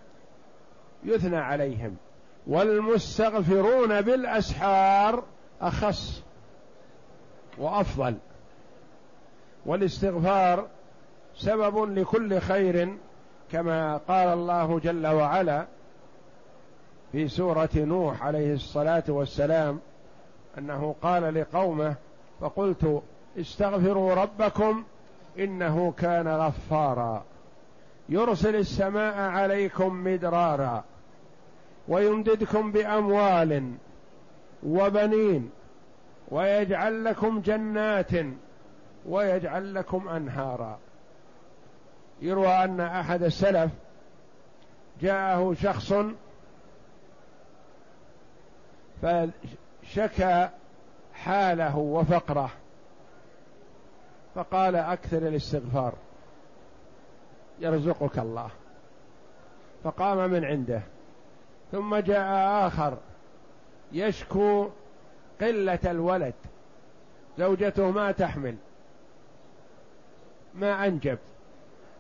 يثنى 1.04 1.38
عليهم 1.38 1.96
والمستغفرون 2.48 4.02
بالأسحار 4.02 5.24
أخص 5.62 6.24
وأفضل. 7.58 8.16
والاستغفار 9.66 10.68
سبب 11.36 12.00
لكل 12.00 12.40
خير 12.40 12.98
كما 13.52 13.98
قال 13.98 14.28
الله 14.28 14.80
جل 14.80 15.08
وعلا 15.08 15.68
في 17.12 17.28
سورة 17.28 17.69
نوح 17.76 18.24
عليه 18.24 18.54
الصلاة 18.54 19.04
والسلام 19.08 19.80
أنه 20.58 20.95
قال 21.02 21.34
لقومه 21.34 21.95
فقلت 22.41 23.02
استغفروا 23.38 24.13
ربكم 24.13 24.84
إنه 25.39 25.93
كان 25.98 26.28
غفارا. 26.28 27.24
يرسل 28.10 28.56
السماء 28.56 29.17
عليكم 29.17 30.04
مدرارا 30.04 30.84
ويمددكم 31.88 32.72
بأموال 32.72 33.74
وبنين 34.63 35.50
ويجعل 36.32 37.06
لكم 37.06 37.39
جنات 37.39 38.12
ويجعل 39.06 39.74
لكم 39.76 40.08
أنهارا. 40.08 40.80
يروى 42.22 42.48
أن 42.48 42.80
أحد 42.80 43.24
السلف 43.24 43.72
جاءه 45.02 45.54
شخص 45.54 45.93
فشكى 49.02 50.50
حاله 51.14 51.78
وفقره 51.78 52.50
فقال 54.36 54.76
أكثر 54.76 55.18
الاستغفار 55.18 55.94
يرزقك 57.60 58.20
الله. 58.20 58.50
فقام 59.84 60.30
من 60.30 60.46
عنده. 60.46 60.82
ثم 61.72 61.96
جاء 61.96 62.28
آخر 62.68 62.98
يشكو 63.92 64.70
قلة 65.42 65.80
الولد 65.86 66.34
زوجته 67.38 67.92
ما 67.92 68.12
تحمل 68.12 68.56
ما 70.56 70.88
أنجب. 70.88 71.18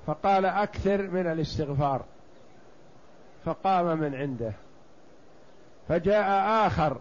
فقال 0.07 0.45
أكثر 0.45 1.01
من 1.01 1.27
الاستغفار. 1.27 2.05
فقام 3.45 3.99
من 3.99 4.15
عنده. 4.15 4.53
فجاء 5.89 6.27
آخر 6.67 6.97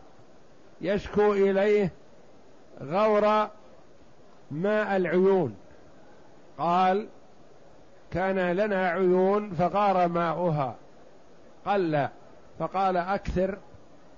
يشكو 0.81 1.33
إليه 1.33 1.91
غور 2.83 3.49
ماء 4.51 4.97
العيون. 4.97 5.57
قال 6.59 7.09
كان 8.11 8.53
لنا 8.53 8.89
عيون 8.89 9.51
فغار 9.51 10.09
ماؤها. 10.09 10.75
قل 11.67 12.09
فقال 12.59 12.97
أكثر 12.97 13.59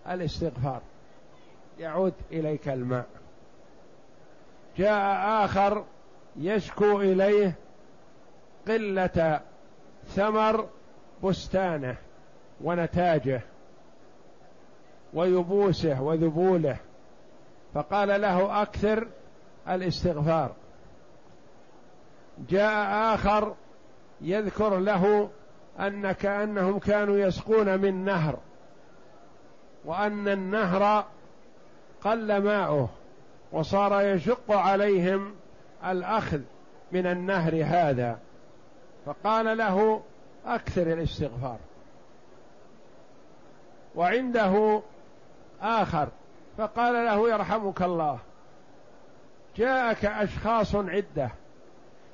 الاستغفار. 0.08 0.80
يعود 1.78 2.14
إليك 2.32 2.68
الماء. 2.68 3.06
جاء 4.76 5.44
آخر 5.44 5.84
يشكو 6.36 7.00
إليه 7.00 7.54
قلة 8.68 9.40
ثمر 10.06 10.68
بستانه 11.24 11.96
ونتاجه. 12.60 13.40
ويبوسه 15.14 16.02
وذبوله. 16.02 16.76
فقال 17.74 18.20
له 18.20 18.62
أكثر 18.62 19.08
الاستغفار. 19.68 20.52
جاء 22.48 23.14
آخر 23.14 23.54
يذكر 24.20 24.78
له 24.78 25.30
أن 25.80 26.12
كأنهم 26.12 26.78
كانوا 26.78 27.18
يسقون 27.18 27.80
من 27.80 28.04
نهر 28.04 28.38
وأن 29.84 30.28
النهر 30.28 31.04
قل 32.04 32.42
ماؤه 32.42 32.88
وصار 33.52 34.02
يشق 34.02 34.52
عليهم 34.52 35.34
الأخذ 35.86 36.40
من 36.92 37.06
النهر 37.06 37.62
هذا. 37.64 38.18
فقال 39.06 39.58
له 39.58 40.02
أكثر 40.46 40.92
الاستغفار. 40.92 41.58
وعنده 43.94 44.82
آخر. 45.62 46.08
فقال 46.58 46.94
له 46.94 47.30
يرحمك 47.30 47.82
الله. 47.82 48.18
جاءك 49.56 50.04
أشخاص 50.04 50.74
عدة. 50.74 51.30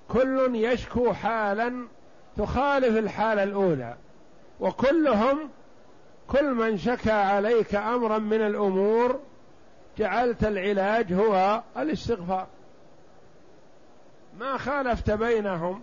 كل 0.09 0.51
يشكو 0.55 1.12
حالا 1.12 1.86
تخالف 2.36 2.99
الحالة 2.99 3.42
الأولى. 3.42 3.94
وكلهم 4.61 5.38
كل 6.28 6.55
من 6.55 6.78
شكى 6.78 7.11
عليك 7.11 7.74
امرا 7.74 8.18
من 8.18 8.40
الأمور 8.40 9.20
جعلت 9.99 10.44
العلاج 10.44 11.12
هو 11.12 11.62
الاستغفار. 11.76 12.47
ما 14.38 14.57
خالفت 14.57 15.11
بينهم. 15.11 15.82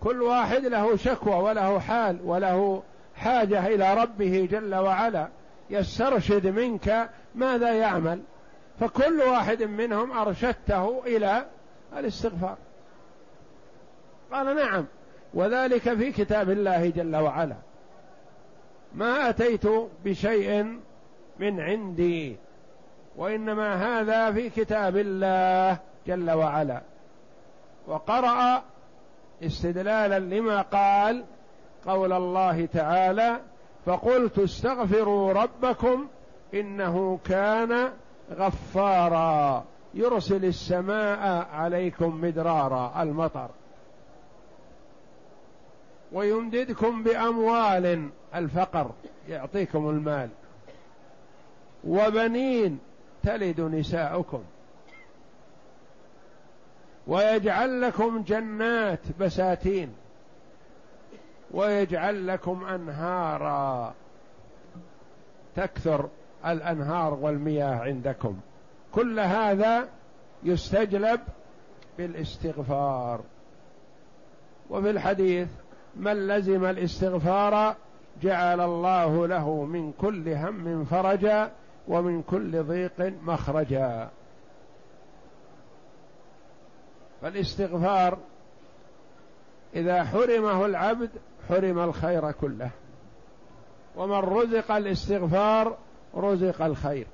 كل 0.00 0.22
واحد 0.22 0.64
له 0.64 0.96
شكوى 0.96 1.34
وله 1.34 1.78
حال 1.78 2.18
وله 2.24 2.82
حاجة 3.16 3.66
إلى 3.66 3.94
ربه 3.94 4.48
جل 4.50 4.74
وعلا. 4.74 5.28
يسترشد 5.70 6.46
منك 6.46 7.10
ماذا 7.34 7.72
يعمل. 7.72 8.20
فكل 8.80 9.20
واحد 9.22 9.62
منهم 9.62 10.18
أرشدته 10.18 11.02
إلى 11.06 11.46
الاستغفار. 11.96 12.56
قال 14.32 14.56
نعم 14.56 14.86
وذلك 15.34 15.94
في 15.94 16.12
كتاب 16.12 16.50
الله 16.50 16.90
جل 16.90 17.16
وعلا. 17.16 17.56
ما 18.94 19.28
أتيت 19.28 19.66
بشيء 20.04 20.78
من 21.38 21.60
عندي 21.60 22.36
وإنما 23.16 23.74
هذا 23.74 24.32
في 24.32 24.50
كتاب 24.50 24.96
الله 24.96 25.78
جل 26.06 26.30
وعلا. 26.30 26.82
وقرأ 27.86 28.62
استدلالا 29.42 30.18
لما 30.18 30.62
قال 30.62 31.24
قول 31.86 32.12
الله 32.12 32.66
تعالى 32.66 33.40
فقلت 33.86 34.38
استغفروا 34.38 35.32
ربكم 35.32 36.06
إنه 36.54 37.18
كان 37.24 37.90
غفارا 38.30 39.64
يرسل 39.94 40.44
السماء 40.44 41.48
عليكم 41.52 42.20
مدرارا 42.20 43.02
المطر. 43.02 43.48
ويمددكم 46.12 47.02
بأموال 47.02 48.08
الفقر 48.34 48.90
يعطيكم 49.28 49.90
المال. 49.90 50.28
وبنين 51.84 52.78
تلد 53.22 53.60
نساؤكم. 53.60 54.42
ويجعل 57.06 57.80
لكم 57.80 58.22
جنات 58.22 59.00
بساتين. 59.20 59.94
ويجعل 61.50 62.26
لكم 62.26 62.64
أنهارا. 62.64 63.94
تكثر 65.56 66.08
الأنهار 66.46 67.14
والمياه 67.14 67.74
عندكم. 67.74 68.40
كل 68.92 69.20
هذا 69.20 69.88
يستجلب 70.42 71.20
بالاستغفار. 71.98 73.20
وفي 74.70 74.90
الحديث 74.90 75.48
من 75.96 76.28
لزم 76.28 76.64
الاستغفار 76.64 77.76
جعل 78.22 78.60
الله 78.60 79.26
له 79.26 79.64
من 79.64 79.92
كل 79.92 80.28
هم 80.28 80.84
فرجا 80.84 81.50
ومن 81.88 82.22
كل 82.22 82.62
ضيق 82.62 83.12
مخرجا. 83.22 84.08
فالاستغفار 87.22 88.18
إذا 89.74 90.04
حرمه 90.04 90.66
العبد 90.66 91.10
حرم 91.48 91.78
الخير 91.78 92.32
كله. 92.32 92.70
ومن 93.96 94.18
رزق 94.18 94.72
الاستغفار 94.72 95.76
رزق 96.16 96.62
الخير. 96.62 97.06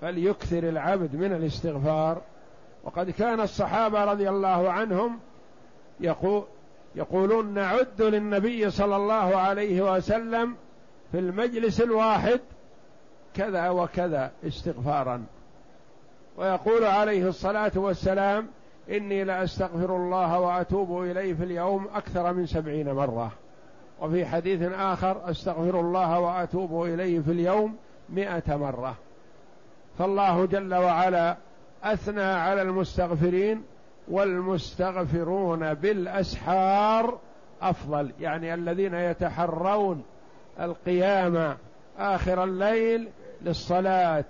فليكثر 0.00 0.68
العبد 0.68 1.16
من 1.16 1.32
الاستغفار. 1.32 2.20
وقد 2.84 3.10
كان 3.10 3.40
الصحابة 3.40 4.04
رضي 4.04 4.28
الله 4.28 4.70
عنهم 4.70 5.18
يقول 6.00 6.44
يقولون 6.94 7.54
نعد 7.54 8.02
للنبي 8.02 8.70
صلى 8.70 8.96
الله 8.96 9.36
عليه 9.36 9.94
وسلم 9.94 10.56
في 11.12 11.18
المجلس 11.18 11.80
الواحد 11.80 12.40
كذا 13.34 13.68
وكذا 13.68 14.30
استغفارا. 14.46 15.24
ويقول 16.36 16.84
عليه 16.84 17.28
الصلاة 17.28 17.72
والسلام 17.74 18.48
إني 18.90 19.24
لأستغفر 19.24 19.96
الله 19.96 20.40
وأتوب 20.40 21.02
إليه 21.02 21.34
في 21.34 21.44
اليوم 21.44 21.88
أكثر 21.94 22.32
من 22.32 22.46
سبعين 22.46 22.92
مرة. 22.92 23.32
وفي 24.00 24.26
حديث 24.26 24.72
آخر 24.72 25.30
أستغفر 25.30 25.80
الله 25.80 26.20
وأتوب 26.20 26.84
إليه 26.84 27.20
في 27.20 27.30
اليوم 27.30 27.76
مئة 28.08 28.56
مرة. 28.56 28.94
فالله 29.98 30.46
جل 30.46 30.74
وعلا 30.74 31.36
أثنى 31.84 32.22
على 32.22 32.62
المستغفرين 32.62 33.62
والمستغفرون 34.08 35.74
بالأسحار 35.74 37.18
أفضل. 37.62 38.12
يعني 38.20 38.54
الذين 38.54 38.94
يتحرون 38.94 40.02
القيام 40.60 41.56
آخر 41.98 42.44
الليل 42.44 43.08
للصلاة 43.42 44.24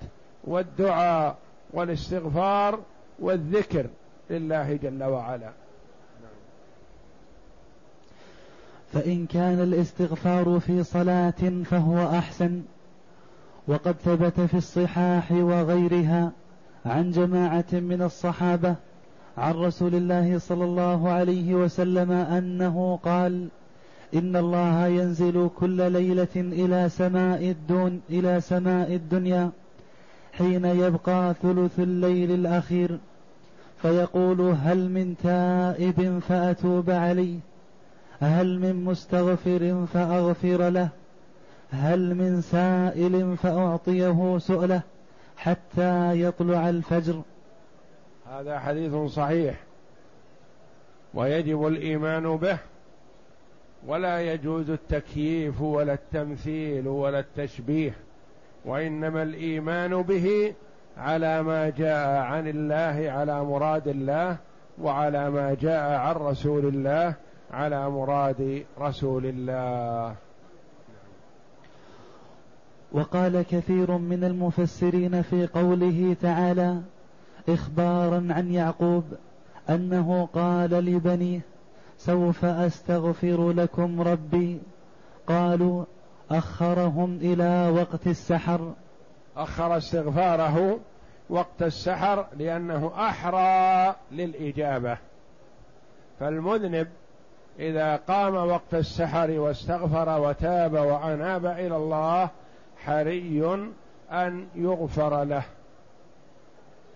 والدعاء 0.45 1.37
والاستغفار 1.73 2.81
والذكر. 3.19 3.87
لله 4.31 4.77
جل 4.83 5.05
وعلا. 5.05 5.51
فإن 8.93 9.27
كان 9.27 9.61
الاستغفار 9.61 10.61
في 10.61 10.83
صلاة 10.83 11.63
فهو 11.65 12.19
أحسن 12.19 12.63
وقد 13.69 13.97
ثبت 14.05 14.41
في 14.41 14.57
الصحاح 14.57 15.33
وغيرها 15.33 16.33
عن 16.87 17.11
جماعة 17.11 17.65
من 17.73 18.03
الصحابة 18.03 18.75
عن 19.39 19.55
رسول 19.55 19.95
الله 19.95 20.39
صلى 20.39 20.65
الله 20.65 21.09
عليه 21.09 21.55
وسلم 21.55 22.13
أنه 22.13 22.99
قال 23.05 23.49
إن 24.15 24.37
الله 24.37 24.87
ينزل 24.87 25.51
كل 25.59 25.93
ليلة 25.93 26.37
إلى 26.37 26.89
سماء 26.89 27.51
الدون 27.51 28.01
إلى 28.11 28.41
سماء 28.41 28.95
الدنيا 28.95 29.51
حين 30.33 30.65
يبقى 30.65 31.35
ثلث 31.43 31.81
الليل 31.81 32.31
الأخير. 32.31 32.99
فيقول 33.83 34.41
هل 34.41 34.89
من 34.91 35.17
تائب 35.17 36.19
فأتوب 36.19 36.91
عليه 36.91 37.39
هل 38.21 38.59
من 38.59 38.85
مستغفر 38.85 39.87
فأغفر 39.93 40.69
له؟ 40.69 40.89
هل 41.71 42.15
من 42.15 42.41
سائل 42.41 43.37
فأعطيه 43.37 44.39
سؤله 44.39 44.83
حتى 45.37 46.23
يطلع 46.23 46.69
الفجر؟ 46.69 47.23
هذا 48.31 48.59
حديث 48.59 48.95
صحيح 48.95 49.61
ويجب 51.15 51.67
الإيمان 51.67 52.37
به 52.37 52.59
ولا 53.87 54.33
يجوز 54.33 54.71
التكييف 54.71 55.61
ولا 55.61 55.93
التمثيل 55.93 56.89
ولا 56.89 57.19
التشبيه 57.19 57.95
وإنما 58.65 59.23
الإيمان 59.23 60.03
به 60.03 60.55
على 61.01 61.43
ما 61.43 61.71
جاء 61.71 62.23
عن 62.23 62.49
الله 62.49 63.11
على 63.11 63.45
مراد 63.45 63.89
الله 63.89 64.37
وعلى 64.83 65.31
ما 65.31 65.55
جاء 65.55 65.93
عن 65.93 66.15
رسول 66.15 66.67
الله 66.67 67.15
على 67.51 67.91
مراد 67.91 68.65
رسول 68.81 69.27
الله. 69.27 70.15
وقال 72.93 73.43
كثير 73.43 73.99
من 73.99 74.25
المفسرين 74.25 75.23
في 75.23 75.47
قوله 75.47 76.17
تعالى 76.23 76.81
إخبارا 77.49 78.27
عن 78.31 78.51
يعقوب 78.55 79.05
أنه 79.71 80.29
قال 80.35 80.71
لبنيه 80.71 81.41
سوف 81.99 82.45
أستغفر 82.45 83.53
لكم 83.53 84.01
ربي. 84.01 84.61
قالوا 85.27 85.85
أخرهم 86.31 87.19
إلى 87.23 87.73
وقت 87.77 88.07
السحر. 88.07 88.73
أخر 89.43 89.77
استغفاره 89.77 90.79
وقت 91.31 91.63
السحر 91.63 92.27
لأنه 92.39 92.93
أحرى 92.97 93.95
للإجابة. 94.13 94.99
فالمذنب 96.21 96.89
إذا 97.59 97.97
قام 97.97 98.35
وقت 98.35 98.75
السحر 98.75 99.31
واستغفر 99.31 100.21
وتاب 100.21 100.73
وأناب 100.73 101.47
إلى 101.47 101.77
الله 101.77 102.29
حري 102.85 103.69
أن 104.13 104.47
يغفر 104.55 105.25
له. 105.25 105.43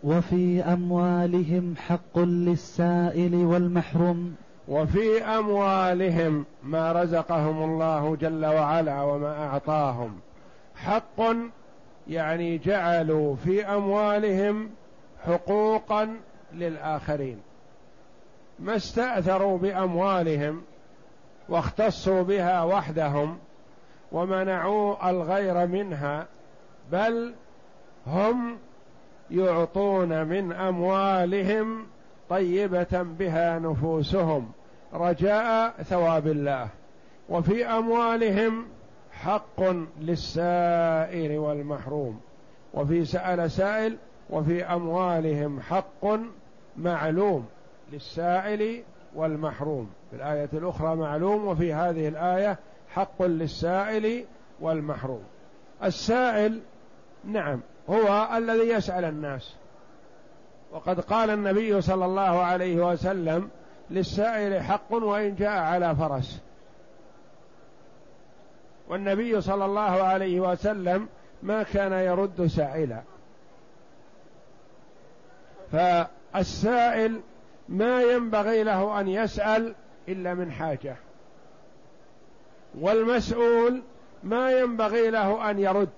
وفي 0.04 0.62
أموالهم 0.62 1.74
حق 1.76 2.18
للسائل 2.18 3.34
والمحروم. 3.34 4.36
وفي 4.68 5.22
أموالهم 5.22 6.44
ما 6.62 6.92
رزقهم 6.92 7.62
الله 7.70 8.16
جل 8.16 8.46
وعلا 8.46 9.02
وما 9.02 9.46
أعطاهم. 9.46 10.20
حق 10.76 11.20
يعني 12.08 12.58
جعلوا 12.58 13.36
في 13.36 13.66
أموالهم 13.66 14.70
حقوقا 15.26 16.16
للآخرين. 16.52 17.40
ما 18.58 18.76
استأثروا 18.76 19.58
بأموالهم 19.58 20.62
واختصوا 21.48 22.22
بها 22.22 22.62
وحدهم 22.62 23.38
ومنعوا 24.12 25.10
الغير 25.10 25.66
منها 25.66 26.26
بل 26.92 27.34
هم 28.06 28.58
يعطون 29.30 30.26
من 30.26 30.52
أموالهم 30.52 31.86
طيبة 32.28 33.02
بها 33.02 33.58
نفوسهم 33.58 34.52
رجاء 34.94 35.82
ثواب 35.82 36.26
الله. 36.26 36.68
وفي 37.28 37.66
أموالهم 37.66 38.66
حق 39.22 39.62
للسائل 40.00 41.38
والمحروم 41.38 42.20
وفي 42.74 43.04
سأل 43.04 43.50
سائل 43.50 43.96
وفي 44.30 44.64
أموالهم 44.64 45.60
حق 45.60 46.06
معلوم 46.76 47.46
للسائل 47.92 48.82
والمحروم. 49.14 49.90
في 50.10 50.16
الآية 50.16 50.48
الأخرى 50.52 50.96
معلوم 50.96 51.46
وفي 51.46 51.74
هذه 51.74 52.08
الآية 52.08 52.58
حق 52.88 53.22
للسائل 53.22 54.24
والمحروم. 54.60 55.22
السائل 55.84 56.60
نعم 57.24 57.60
هو 57.90 58.28
الذي 58.36 58.68
يسأل 58.68 59.04
الناس. 59.04 59.54
وقد 60.72 61.00
قال 61.00 61.30
النبي 61.30 61.80
صلى 61.80 62.04
الله 62.04 62.42
عليه 62.42 62.92
وسلم 62.92 63.50
للسائل 63.90 64.62
حق 64.62 64.92
وإن 64.92 65.34
جاء 65.34 65.58
على 65.58 65.96
فرس. 65.96 66.40
والنبي 68.94 69.40
صلى 69.40 69.64
الله 69.64 70.02
عليه 70.02 70.40
وسلم 70.40 71.08
ما 71.42 71.62
كان 71.62 71.92
يرد 71.92 72.46
سائلا. 72.46 73.02
فالسائل 75.72 77.20
ما 77.68 78.02
ينبغي 78.02 78.62
له 78.62 79.00
أن 79.00 79.08
يسأل 79.08 79.74
إلا 80.08 80.34
من 80.34 80.52
حاجة. 80.52 80.96
والمسؤول 82.80 83.82
ما 84.22 84.50
ينبغي 84.50 85.10
له 85.10 85.50
أن 85.50 85.58
يرد. 85.58 85.88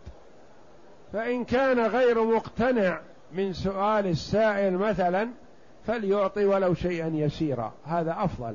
فإن 1.12 1.44
كان 1.44 1.86
غير 1.86 2.24
مقتنع 2.24 3.00
من 3.32 3.52
سؤال 3.52 4.06
السائل 4.06 4.72
مثلا 4.76 5.28
فليعطي 5.86 6.44
ولو 6.44 6.74
شيئا 6.74 7.08
يسيرا. 7.14 7.72
هذا 7.84 8.16
أفضل. 8.18 8.54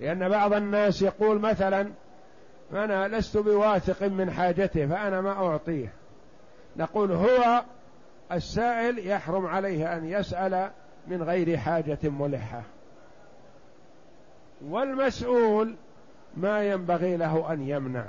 لأن 0.00 0.28
بعض 0.28 0.52
الناس 0.52 1.02
يقول 1.02 1.38
مثلا 1.38 1.90
أنا 2.72 3.08
لست 3.08 3.36
بواثق 3.36 4.02
من 4.02 4.30
حاجته 4.30 4.86
فأنا 4.86 5.20
ما 5.20 5.30
أعطيه. 5.30 5.92
نقول 6.76 7.12
هو 7.12 7.62
السائل 8.32 9.06
يحرم 9.06 9.46
عليه 9.46 9.96
أن 9.96 10.08
يسأل 10.08 10.70
من 11.06 11.22
غير 11.22 11.56
حاجة 11.56 11.98
ملحة. 12.02 12.62
والمسؤول 14.64 15.74
ما 16.36 16.64
ينبغي 16.64 17.16
له 17.16 17.52
أن 17.52 17.68
يمنع. 17.68 18.04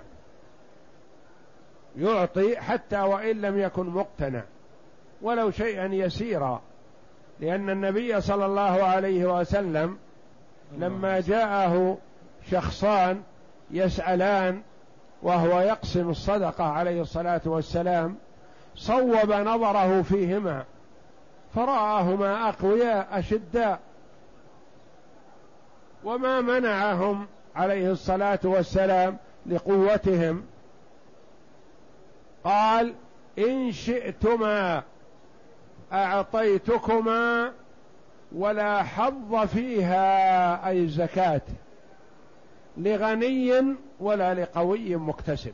يعطي 1.97 2.57
حتى 2.57 2.99
وإن 2.99 3.41
لم 3.41 3.59
يكن 3.59 3.85
مقتنع. 3.85 4.43
ولو 5.21 5.51
شيئا 5.51 5.85
يسيرا. 5.85 6.61
لأن 7.39 7.69
النبي 7.69 8.21
صلى 8.21 8.45
الله 8.45 8.83
عليه 8.83 9.39
وسلم 9.39 9.97
لما 10.77 11.19
جاءه 11.19 11.97
شخصان 12.51 13.21
يسألان 13.71 14.61
وهو 15.21 15.61
يقسم 15.61 16.09
الصدقة 16.09 16.63
عليه 16.63 17.01
الصلاة 17.01 17.41
والسلام 17.45 18.15
صوب 18.75 19.31
نظره 19.31 20.01
فيهما 20.01 20.63
فرآهما 21.55 22.49
أقوياء 22.49 23.07
أشداء 23.11 23.79
وما 26.03 26.41
منعهم 26.41 27.27
عليه 27.55 27.91
الصلاة 27.91 28.39
والسلام 28.43 29.17
لقوتهم. 29.45 30.43
قال 32.43 32.93
إن 33.39 33.71
شئتما 33.71 34.83
أعطيتكما 35.93 37.51
ولا 38.35 38.83
حظ 38.83 39.35
فيها 39.35 40.67
أي 40.67 40.83
الزكاة 40.83 41.41
لغني 42.77 43.75
ولا 43.99 44.33
لقوي 44.33 44.95
مكتسب. 44.95 45.53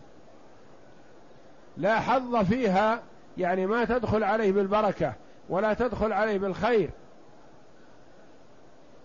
لا 1.78 2.00
حظ 2.00 2.36
فيها 2.36 3.02
يعني 3.38 3.66
ما 3.66 3.86
تدخل 3.86 4.24
عليه 4.24 4.52
بالبركة 4.52 5.14
ولا 5.50 5.74
تدخل 5.74 6.14
عليه 6.14 6.38
بالخير. 6.38 6.90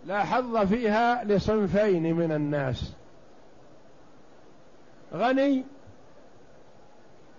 لا 0.06 0.24
حظ 0.24 0.56
فيها 0.56 1.24
لصنفين 1.24 2.14
من 2.14 2.32
الناس. 2.32 2.92
غني 5.14 5.64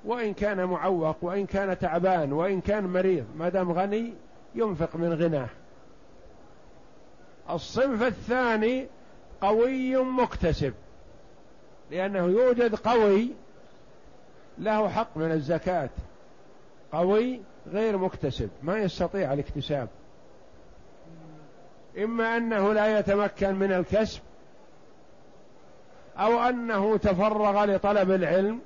وإن 0.05 0.33
كان 0.33 0.65
معوق 0.65 1.17
وإن 1.21 1.45
كان 1.45 1.77
تعبان 1.77 2.33
وإن 2.33 2.61
كان 2.61 2.83
مريض 2.83 3.25
ما 3.35 3.49
دام 3.49 3.71
غني 3.71 4.13
ينفق 4.55 4.95
من 4.95 5.13
غناه. 5.13 5.49
الصنف 7.49 8.03
الثاني 8.03 8.87
قوي 9.41 9.95
مكتسب. 9.95 10.73
لأنه 11.91 12.25
يوجد 12.25 12.75
قوي 12.75 13.31
له 14.57 14.89
حق 14.89 15.17
من 15.17 15.31
الزكاة. 15.31 15.89
قوي 16.93 17.41
غير 17.67 17.97
مكتسب 17.97 18.49
ما 18.63 18.77
يستطيع 18.77 19.33
الاكتساب. 19.33 19.87
إما 21.97 22.37
أنه 22.37 22.73
لا 22.73 22.99
يتمكن 22.99 23.55
من 23.55 23.71
الكسب 23.71 24.21
أو 26.17 26.39
أنه 26.39 26.97
تفرغ 26.97 27.65
لطلب 27.65 28.11
العلم 28.11 28.59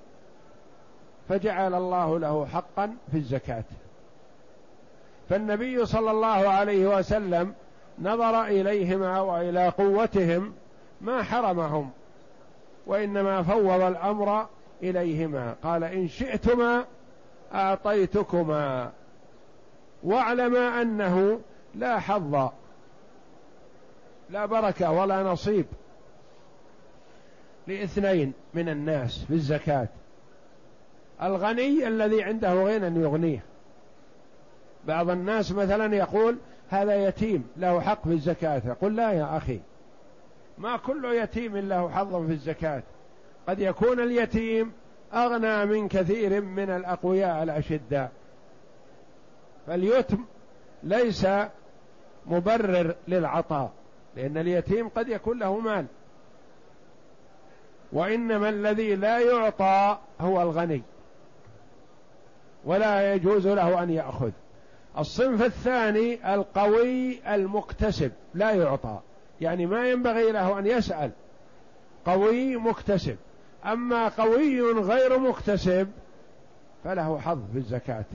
فجعل 1.30 1.74
الله 1.74 2.20
له 2.20 2.46
حقا 2.46 2.96
في 3.12 3.18
الزكاة. 3.18 3.64
فالنبي 5.30 5.86
صلى 5.86 6.12
الله 6.12 6.50
عليه 6.50 6.98
وسلم 6.98 7.54
نظر 8.00 8.46
إليهما 8.46 9.20
وإلى 9.22 9.70
قوتهم 9.70 10.54
ما 11.04 11.24
حرمهم 11.24 11.90
وإنما 12.88 13.44
فوض 13.44 13.82
الأمر 13.82 14.48
إليهما. 14.84 15.56
قال 15.64 15.84
إن 15.84 16.08
شئتما 16.08 16.86
أعطيتكما. 17.54 18.92
واعلما 20.04 20.82
أنه 20.82 21.40
لا 21.76 22.00
حظ 22.00 22.50
لا 24.30 24.46
بركة 24.46 24.92
ولا 24.92 25.24
نصيب 25.24 25.66
لإثنين 27.68 28.34
من 28.54 28.70
الناس 28.70 29.26
في 29.26 29.34
الزكاة. 29.34 29.88
الغني 31.22 31.88
الذي 31.88 32.24
عنده 32.24 32.54
غنى 32.54 33.02
يغنيه. 33.02 33.44
بعض 34.88 35.10
الناس 35.10 35.52
مثلا 35.52 35.96
يقول 35.96 36.38
هذا 36.70 37.08
يتيم 37.08 37.48
له 37.58 37.82
حق 37.82 38.04
في 38.04 38.14
الزكاة. 38.14 38.62
يقول 38.66 38.96
لا 38.96 39.12
يا 39.12 39.38
أخي 39.38 39.60
ما 40.58 40.78
كل 40.78 41.06
يتيم 41.06 41.58
له 41.58 41.90
حظ 41.90 42.26
في 42.26 42.32
الزكاة. 42.32 42.84
قد 43.48 43.60
يكون 43.60 44.00
اليتيم 44.00 44.72
أغنى 45.14 45.66
من 45.66 45.88
كثير 45.88 46.42
من 46.42 46.70
الأقوياء 46.70 47.44
الأشداء. 47.44 48.12
فاليتم 49.68 50.26
ليس 50.84 51.28
مبرر 52.26 52.96
للعطاء 53.08 53.72
لأن 54.16 54.38
اليتيم 54.38 54.90
قد 54.90 55.10
يكون 55.10 55.40
له 55.40 55.60
مال. 55.60 55.86
وإنما 57.92 58.50
الذي 58.50 58.96
لا 58.96 59.20
يعطى 59.20 59.98
هو 60.22 60.42
الغني 60.42 60.82
ولا 62.66 63.14
يجوز 63.14 63.48
له 63.48 63.84
أن 63.84 63.90
يأخذ. 63.90 64.32
الصنف 64.98 65.42
الثاني 65.42 66.34
القوي 66.34 67.20
المكتسب 67.36 68.12
لا 68.34 68.52
يعطى. 68.52 69.00
يعني 69.44 69.66
ما 69.66 69.90
ينبغي 69.90 70.32
له 70.32 70.60
أن 70.60 70.68
يسأل. 70.68 71.12
قوي 72.06 72.56
مكتسب. 72.56 73.18
أما 73.66 74.08
قوي 74.08 74.62
غير 74.62 75.20
مكتسب 75.20 75.92
فله 76.84 77.20
حظ 77.20 77.40
في 77.52 77.58
الزكاة. 77.58 78.06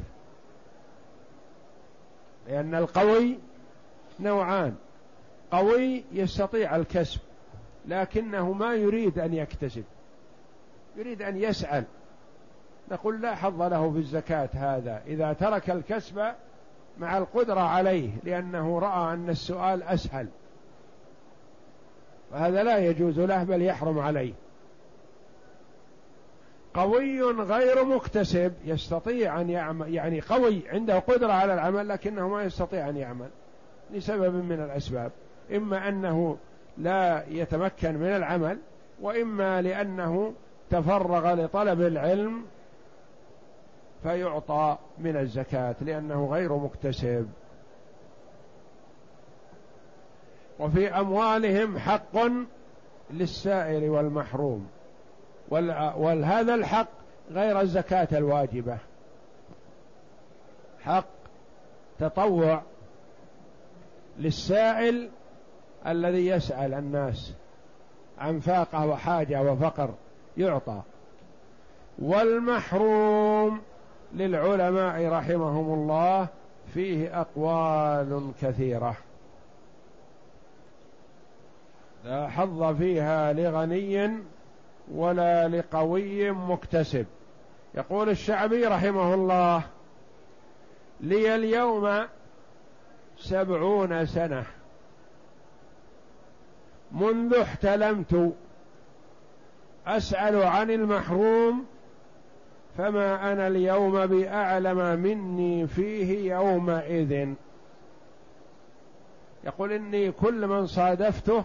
لأن 2.49 2.74
القوي 2.74 3.39
نوعان. 4.20 4.74
قوي 5.53 6.05
يستطيع 6.12 6.76
الكسب 6.76 7.20
لكنه 7.87 8.53
ما 8.53 8.74
يريد 8.74 9.18
أن 9.18 9.35
يكتسب. 9.35 9.85
يريد 10.97 11.22
أن 11.22 11.37
يسأل. 11.37 11.85
نقول 12.91 13.20
لا 13.20 13.35
حظ 13.35 13.62
له 13.62 13.91
في 13.93 13.99
الزكاة 13.99 14.49
هذا. 14.53 15.03
إذا 15.07 15.33
ترك 15.33 15.70
الكسب 15.70 16.33
مع 16.99 17.18
القدرة 17.18 17.61
عليه 17.61 18.11
لأنه 18.24 18.79
رأى 18.79 19.14
أن 19.14 19.29
السؤال 19.29 19.83
أسهل. 19.83 20.29
فهذا 22.33 22.62
لا 22.62 22.79
يجوز 22.79 23.20
له 23.20 23.45
بل 23.45 23.62
يحرم 23.62 23.99
عليه. 23.99 24.33
قوي 26.74 27.22
غير 27.22 27.85
مكتسب 27.85 28.53
يستطيع 28.64 29.41
أن 29.41 29.51
يعمل 29.51 29.95
يعني 29.95 30.20
قوي 30.20 30.62
عنده 30.68 30.99
قدرة 30.99 31.33
على 31.33 31.55
العمل 31.55 31.89
لكنه 31.89 32.29
ما 32.29 32.43
يستطيع 32.43 32.89
أن 32.89 32.97
يعمل 32.97 33.29
لسبب 33.91 34.35
من 34.35 34.61
الأسباب. 34.61 35.12
إما 35.57 35.89
أنه 35.89 36.37
لا 36.79 37.24
يتمكن 37.29 37.95
من 37.95 38.16
العمل 38.16 38.59
وإما 39.01 39.62
لأنه 39.62 40.33
تفرغ 40.70 41.35
لطلب 41.35 41.81
العلم 41.81 42.43
فيعطى 44.03 44.79
من 44.99 45.16
الزكاة 45.16 45.76
لأنه 45.81 46.26
غير 46.26 46.57
مكتسب. 46.57 47.29
وفي 50.59 50.89
أموالهم 50.89 51.79
حق 51.79 52.17
للسائل 53.11 53.91
والمحروم. 53.91 54.69
وهذا 55.51 56.55
الحق 56.55 56.89
غير 57.31 57.61
الزكاة 57.61 58.09
الواجبة. 58.13 58.79
حق 60.81 61.05
تطوع 61.99 62.63
للسائل 64.19 65.11
الذي 65.87 66.27
يسأل 66.27 66.75
الناس. 66.75 67.33
عن 68.19 68.41
فاقة 68.41 68.87
وحاجة 68.87 69.43
وفقر 69.43 69.91
يعطى. 70.37 70.83
والمحروم 71.99 73.61
للعلماء 74.15 75.09
رحمهم 75.09 75.75
الله 75.75 76.29
فيه 76.75 77.21
أقوال 77.21 78.33
كثيرة. 78.43 78.97
لا 82.05 82.28
حظ 82.28 82.76
فيها 82.76 83.32
لغني 83.32 84.18
ولا 84.94 85.49
لقوي 85.49 86.30
مكتسب. 86.30 87.07
يقول 87.74 88.09
الشعبي 88.09 88.66
رحمه 88.66 89.14
الله 89.14 89.62
لي 91.01 91.34
اليوم 91.34 92.07
سبعون 93.18 94.07
سنة. 94.07 94.44
منذ 96.92 97.34
احتلمت 97.34 98.32
أسأل 99.86 100.42
عن 100.42 100.70
المحروم 100.70 101.66
فما 102.78 103.32
أنا 103.32 103.46
اليوم 103.46 104.07
بأعلم 104.07 105.01
مني 105.01 105.66
فيه 105.66 106.34
يومئذ. 106.34 107.34
يقول 109.44 109.72
إني 109.72 110.12
كل 110.12 110.46
من 110.46 110.66
صادفته 110.66 111.44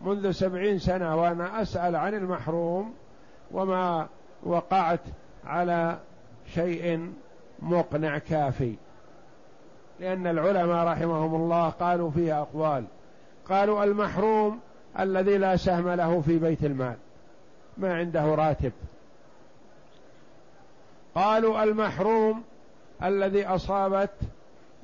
منذ 0.00 0.30
سبعين 0.30 0.78
سنة 0.78 1.16
وأنا 1.16 1.62
أسأل 1.62 1.96
عن 1.96 2.14
المحروم 2.14 2.94
وما 3.50 4.08
وقعت 4.42 5.00
على 5.44 5.98
شيء 6.54 7.12
مقنع 7.58 8.18
كافي. 8.18 8.74
لأن 10.00 10.26
العلماء 10.26 10.86
رحمهم 10.86 11.34
الله 11.34 11.68
قالوا 11.68 12.10
فيها 12.10 12.40
أقوال. 12.40 12.84
قالوا 13.48 13.84
المحروم 13.84 14.60
الذي 14.98 15.38
لا 15.38 15.56
سهم 15.56 15.88
له 15.88 16.20
في 16.20 16.38
بيت 16.38 16.64
المال. 16.64 16.96
ما 17.76 17.94
عنده 17.94 18.34
راتب. 18.34 18.72
قالوا 21.14 21.62
المحروم 21.62 22.42
الذي 23.02 23.46
أصابت 23.46 24.10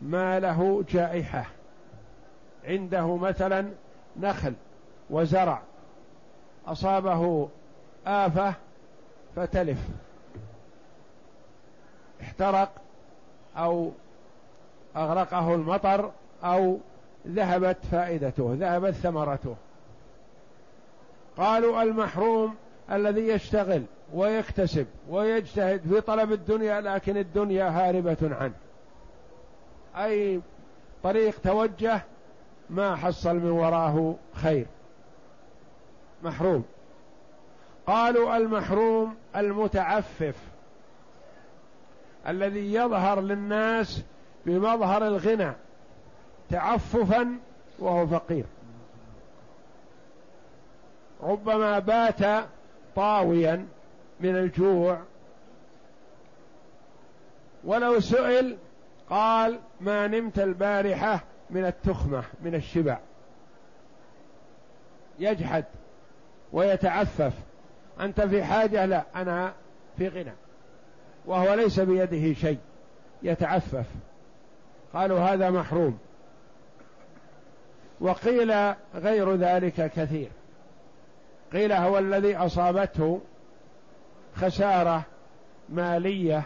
ماله 0.02 0.84
جائحة. 0.88 1.44
عنده 2.64 3.16
مثلا 3.16 3.70
نخل. 4.20 4.54
وزرع. 5.14 5.62
أصابه 6.66 7.48
آفة 8.06 8.54
فتلف. 9.36 9.78
احترق 12.22 12.72
أو 13.56 13.90
أغرقه 14.96 15.54
المطر 15.54 16.10
أو 16.44 16.78
ذهبت 17.26 17.76
فائدته 17.90 18.56
ذهبت 18.60 18.94
ثمرته. 18.94 19.56
قالوا 21.36 21.82
المحروم 21.82 22.54
الذي 22.92 23.28
يشتغل 23.28 23.82
ويكتسب 24.14 24.86
ويجتهد 25.08 25.80
في 25.80 26.00
طلب 26.00 26.32
الدنيا 26.32 26.80
لكن 26.80 27.16
الدنيا 27.16 27.68
هاربة 27.68 28.16
عنه. 28.22 28.54
أي 29.96 30.40
طريق 31.02 31.40
توجه 31.40 32.00
ما 32.70 32.96
حصل 32.96 33.36
من 33.36 33.50
وراه 33.50 34.14
خير. 34.34 34.66
محروم. 36.24 36.64
قالوا 37.86 38.36
المحروم 38.36 39.16
المتعفف 39.36 40.36
الذي 42.28 42.74
يظهر 42.74 43.20
للناس 43.20 44.02
بمظهر 44.46 45.06
الغنى 45.06 45.52
تعففا 46.50 47.38
وهو 47.78 48.06
فقير. 48.06 48.44
ربما 51.22 51.78
بات 51.78 52.44
طاويا 52.96 53.66
من 54.20 54.36
الجوع. 54.36 54.98
ولو 57.64 58.00
سئل 58.00 58.56
قال 59.10 59.58
ما 59.80 60.06
نمت 60.06 60.38
البارحة 60.38 61.20
من 61.50 61.64
التخمة 61.64 62.24
من 62.42 62.54
الشبع. 62.54 62.98
يجحد. 65.18 65.64
ويتعفف. 66.54 67.32
أنت 68.00 68.20
في 68.20 68.44
حاجة؟ 68.44 68.86
لا 68.86 69.04
أنا 69.16 69.52
في 69.98 70.08
غنى. 70.08 70.32
وهو 71.26 71.54
ليس 71.54 71.80
بيده 71.80 72.34
شيء. 72.34 72.58
يتعفف. 73.22 73.86
قالوا 74.94 75.20
هذا 75.20 75.50
محروم. 75.50 75.98
وقيل 78.00 78.74
غير 78.94 79.34
ذلك 79.34 79.92
كثير. 79.96 80.28
قيل 81.52 81.72
هو 81.72 81.98
الذي 81.98 82.36
أصابته 82.36 83.20
خسارة 84.36 85.02
مالية 85.68 86.42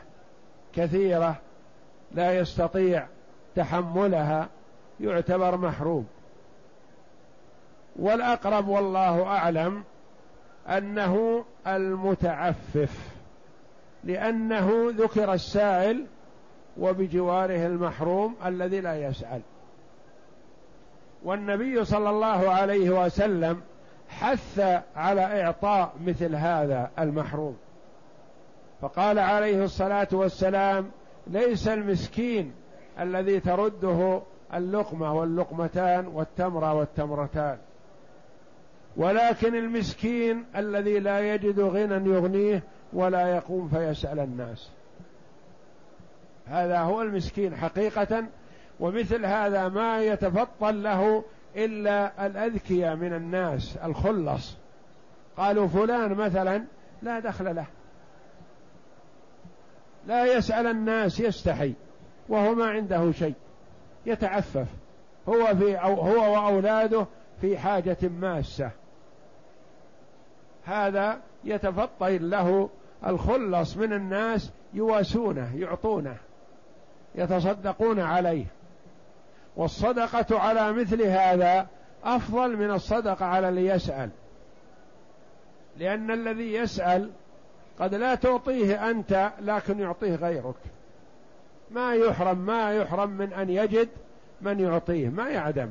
كثيرة 0.74 1.36
لا 2.14 2.38
يستطيع 2.38 3.06
تحملها 3.56 4.48
يعتبر 5.00 5.56
محروم. 5.56 6.06
والأقرب 7.96 8.68
والله 8.68 9.26
أعلم 9.26 9.84
أنه 10.68 11.44
المتعفف 11.66 13.18
لأنه 14.04 14.90
ذكر 14.90 15.32
السائل 15.32 16.06
وبجواره 16.78 17.66
المحروم 17.66 18.36
الذي 18.46 18.80
لا 18.80 19.08
يسأل. 19.08 19.40
والنبي 21.24 21.84
صلى 21.84 22.10
الله 22.10 22.50
عليه 22.50 23.04
وسلم 23.04 23.60
حث 24.08 24.82
على 24.96 25.42
إعطاء 25.42 25.92
مثل 26.06 26.34
هذا 26.34 26.90
المحروم. 26.98 27.56
فقال 28.80 29.18
عليه 29.18 29.64
الصلاة 29.64 30.08
والسلام 30.12 30.90
ليس 31.26 31.68
المسكين 31.68 32.52
الذي 33.00 33.40
ترده 33.40 34.22
اللقمة 34.54 35.14
واللقمتان 35.14 36.06
والتمرة 36.06 36.74
والتمرتان. 36.74 37.58
ولكن 38.98 39.54
المسكين 39.54 40.44
الذي 40.56 40.98
لا 40.98 41.34
يجد 41.34 41.60
غنى 41.60 42.10
يغنيه 42.10 42.62
ولا 42.92 43.36
يقوم 43.36 43.68
فيسأل 43.68 44.18
الناس. 44.18 44.70
هذا 46.46 46.78
هو 46.78 47.02
المسكين 47.02 47.56
حقيقة 47.56 48.24
ومثل 48.80 49.24
هذا 49.24 49.68
ما 49.68 50.02
يتفضل 50.02 50.82
له 50.82 51.24
إلا 51.56 52.26
الأذكياء 52.26 52.96
من 52.96 53.12
الناس 53.12 53.76
الخلص. 53.76 54.56
قالوا 55.36 55.68
فلان 55.68 56.14
مثلا 56.14 56.64
لا 57.02 57.20
دخل 57.20 57.56
له. 57.56 57.66
لا 60.06 60.36
يسأل 60.36 60.66
الناس 60.66 61.20
يستحي 61.20 61.72
وهو 62.28 62.54
ما 62.54 62.66
عنده 62.66 63.12
شيء 63.12 63.34
يتعفف. 64.06 64.66
هو 65.28 65.56
في 65.56 65.76
أو 65.76 65.94
هو 65.94 66.32
وأولاده 66.32 67.06
في 67.40 67.58
حاجة 67.58 67.96
ماسة. 68.02 68.70
هذا 70.68 71.20
يتفضل 71.44 72.30
له 72.30 72.68
الخلص 73.06 73.76
من 73.76 73.92
الناس 73.92 74.50
يواسونه 74.74 75.56
يعطونه 75.56 76.16
يتصدقون 77.14 78.00
عليه. 78.00 78.44
والصدقة 79.56 80.38
على 80.38 80.72
مثل 80.72 81.02
هذا 81.02 81.66
أفضل 82.04 82.56
من 82.56 82.70
الصدقة 82.70 83.26
على 83.26 83.48
اللي 83.48 83.66
يسأل. 83.66 84.10
لأن 85.78 86.10
الذي 86.10 86.52
يسأل 86.52 87.10
قد 87.80 87.94
لا 87.94 88.14
تعطيه 88.14 88.90
أنت 88.90 89.30
لكن 89.40 89.80
يعطيه 89.80 90.14
غيرك. 90.14 90.56
ما 91.70 91.94
يحرم 91.94 92.38
ما 92.38 92.72
يحرم 92.72 93.10
من 93.10 93.32
أن 93.32 93.50
يجد 93.50 93.88
من 94.40 94.60
يعطيه 94.60 95.08
ما 95.08 95.28
يعدم. 95.28 95.70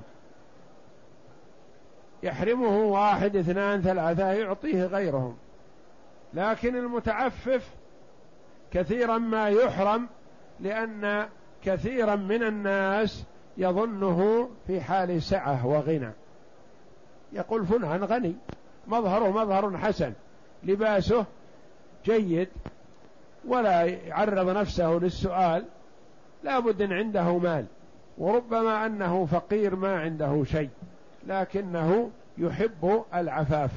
يحرمه 2.23 2.77
واحد 2.77 3.35
اثنان 3.35 3.81
ثلاثة 3.81 4.31
يعطيه 4.31 4.85
غيرهم. 4.85 5.35
لكن 6.33 6.75
المتعفف 6.75 7.69
كثيرا 8.71 9.17
ما 9.17 9.49
يحرم 9.49 10.07
لأن 10.59 11.27
كثيرا 11.63 12.15
من 12.15 12.43
الناس 12.43 13.23
يظنه 13.57 14.49
في 14.67 14.81
حال 14.81 15.21
سعة 15.21 15.67
وغنى. 15.67 16.11
يقول 17.33 17.65
فلان 17.65 18.03
غني 18.03 18.35
مظهره 18.87 19.31
مظهر 19.31 19.77
حسن 19.77 20.13
لباسه 20.63 21.25
جيد 22.05 22.49
ولا 23.47 23.83
يعرض 23.83 24.49
نفسه 24.49 24.91
للسؤال 24.91 25.65
لا 26.43 26.59
بد 26.59 26.81
إن 26.81 26.93
عنده 26.93 27.37
مال 27.37 27.65
وربما 28.17 28.85
أنه 28.85 29.25
فقير 29.25 29.75
ما 29.75 29.99
عنده 29.99 30.43
شيء. 30.43 30.69
لكنه 31.27 32.09
يحب 32.37 33.03
العفاف. 33.15 33.71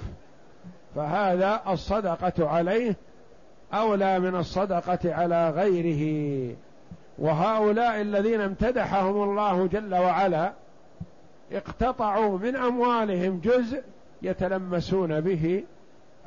فهذا 0.94 1.62
الصدقة 1.68 2.48
عليه 2.48 2.96
أولى 3.72 4.20
من 4.20 4.36
الصدقة 4.36 5.14
على 5.14 5.50
غيره. 5.50 6.56
وهؤلاء 7.18 8.00
الذين 8.00 8.40
امتدحهم 8.40 9.22
الله 9.22 9.66
جل 9.66 9.94
وعلا 9.94 10.52
اقتطعوا 11.52 12.38
من 12.38 12.56
أموالهم 12.56 13.40
جزء 13.40 13.82
يتلمسون 14.22 15.20
به 15.20 15.64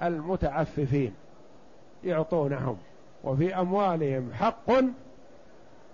المتعففين 0.04 1.14
يعطونهم. 2.04 2.78
وفي 3.24 3.56
أموالهم 3.56 4.34
حق 4.34 4.72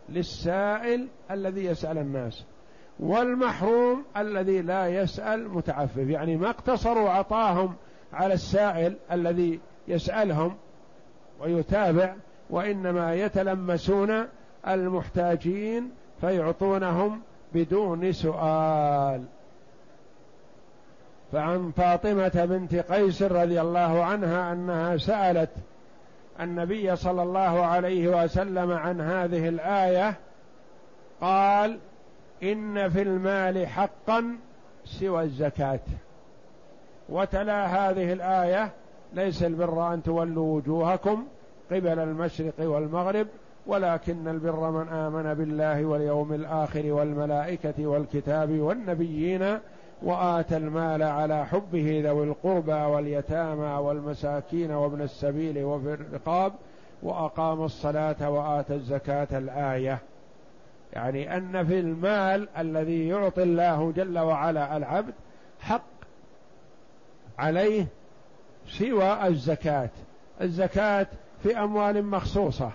للسائل 0.09 1.07
الذي 1.31 1.65
يسأل 1.65 1.97
الناس. 1.97 2.45
والمحروم 2.99 4.03
الذي 4.17 4.61
لا 4.61 4.87
يسأل 4.87 5.49
متعفف 5.49 5.97
يعني 6.07 6.37
ما 6.37 6.49
اقتصروا 6.49 7.09
عطاهم 7.09 7.75
على 8.13 8.33
السائل 8.33 8.95
الذي 9.11 9.59
يسألهم 9.87 10.55
ويتابع 11.41 12.15
وإنما 12.49 13.15
يتلمسون 13.15 14.25
المحتاجين 14.67 15.91
فيعطونهم 16.21 17.21
بدون 17.53 18.11
سؤال. 18.11 19.23
فعن 21.31 21.71
فاطمة 21.77 22.45
بنت 22.49 22.75
قيس 22.75 23.21
رضي 23.21 23.61
الله 23.61 24.03
عنها 24.03 24.53
أنها 24.53 24.97
سألت 24.97 25.49
النبي 26.39 26.95
صلى 26.95 27.23
الله 27.23 27.65
عليه 27.65 28.23
وسلم 28.23 28.71
عن 28.71 29.01
هذه 29.01 29.49
الآية 29.49 30.15
قال 31.21 31.79
إن 32.43 32.89
في 32.89 33.01
المال 33.01 33.67
حقا 33.67 34.37
سوى 34.85 35.23
الزكاة. 35.23 35.79
وتلا 37.09 37.65
هذه 37.65 38.13
الآية 38.13 38.71
ليس 39.13 39.43
البر 39.43 39.93
أن 39.93 40.03
تولوا 40.03 40.55
وجوهكم 40.55 41.23
قبل 41.71 41.99
المشرق 41.99 42.53
والمغرب 42.59 43.27
ولكن 43.67 44.27
البر 44.27 44.71
من 44.71 44.87
آمن 44.87 45.33
بالله 45.33 45.85
واليوم 45.85 46.33
الآخر 46.33 46.91
والملائكة 46.91 47.87
والكتاب 47.87 48.59
والنبيين 48.59 49.59
وآتى 50.03 50.57
المال 50.57 51.03
على 51.03 51.45
حبه 51.45 52.01
ذوي 52.05 52.23
القربى 52.23 52.71
واليتامى 52.71 53.77
والمساكين 53.85 54.71
وابن 54.71 55.01
السبيل 55.01 55.63
وفي 55.63 55.93
الرقاب 55.93 56.53
وأقام 57.03 57.63
الصلاة 57.63 58.29
وآتى 58.29 58.73
الزكاة 58.73 59.37
الآية. 59.37 59.99
يعني 60.93 61.37
أن 61.37 61.65
في 61.65 61.79
المال 61.79 62.49
الذي 62.57 63.07
يعطي 63.07 63.43
الله 63.43 63.91
جل 63.91 64.19
وعلا 64.19 64.77
العبد 64.77 65.13
حق 65.59 65.85
عليه 67.39 67.87
سوى 68.67 69.27
الزكاة. 69.27 69.89
الزكاة 70.41 71.07
في 71.43 71.59
أموال 71.59 72.05
مخصوصة 72.05 72.71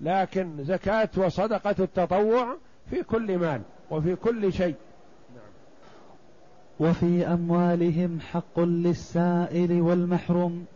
لكن 0.00 0.64
زكاة 0.64 1.08
وصدقة 1.16 1.74
التطوع 1.78 2.56
في 2.90 3.02
كل 3.02 3.38
مال 3.38 3.60
وفي 3.90 4.16
كل 4.16 4.52
شيء. 4.52 4.74
وفي 6.80 7.26
أموالهم 7.26 8.20
حق 8.20 8.60
للسائل 8.60 9.80
والمحروم 9.80 10.66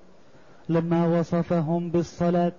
لما 0.69 1.07
وصفهم 1.19 1.91
بالصلاة 1.91 2.53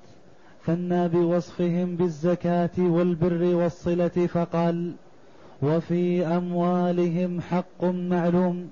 ثنى 0.66 1.08
بوصفهم 1.08 1.96
بالزكاة 1.96 2.70
والبر 2.80 3.56
والصلة 3.56 4.08
فقال 4.08 4.94
وفي 5.62 6.26
أموالهم 6.26 7.42
حق 7.42 7.84
معلوم 7.84 8.70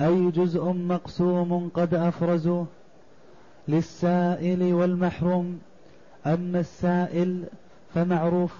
أي 0.00 0.30
جزء 0.30 0.72
مقسوم 0.72 1.70
قد 1.74 1.94
أفرزوه. 1.94 2.66
للسائل 3.68 4.72
والمحروم 4.74 5.58
أما 6.26 6.60
السائل 6.60 7.44
فمعروف 7.94 8.54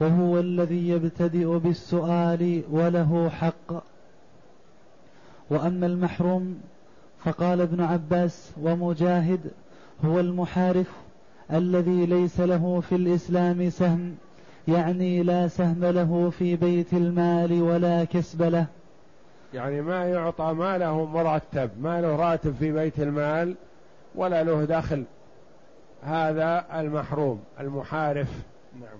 وهو 0.00 0.40
الذي 0.40 0.88
يبتدئ 0.88 1.58
بالسؤال 1.58 2.62
وله 2.70 3.28
حق. 3.28 3.84
وأما 5.50 5.86
المحروم 5.86 6.60
فقال 7.24 7.60
ابن 7.60 7.80
عباس 7.80 8.50
ومجاهد 8.62 9.40
هو 10.04 10.20
المحارف 10.20 10.90
الذي 11.52 12.06
ليس 12.06 12.40
له 12.40 12.82
في 12.88 12.94
الإسلام 12.94 13.70
سهم 13.70 14.14
يعني 14.68 15.22
لا 15.22 15.48
سهم 15.48 15.84
له 15.84 16.30
في 16.38 16.56
بيت 16.56 16.92
المال 16.92 17.62
ولا 17.62 18.04
كسب 18.04 18.42
له. 18.42 18.66
يعني 19.54 19.82
ما 19.82 20.04
يعطى 20.06 20.52
ما 20.52 20.78
له 20.78 21.04
مرتب 21.04 21.70
ما 21.80 22.00
له 22.00 22.16
راتب 22.16 22.54
في 22.58 22.72
بيت 22.72 23.00
المال 23.00 23.54
ولا 24.14 24.42
له 24.42 24.64
دخل. 24.64 25.04
هذا 26.02 26.64
المحروم 26.74 27.40
المحارف. 27.60 28.28
نعم. 28.80 28.98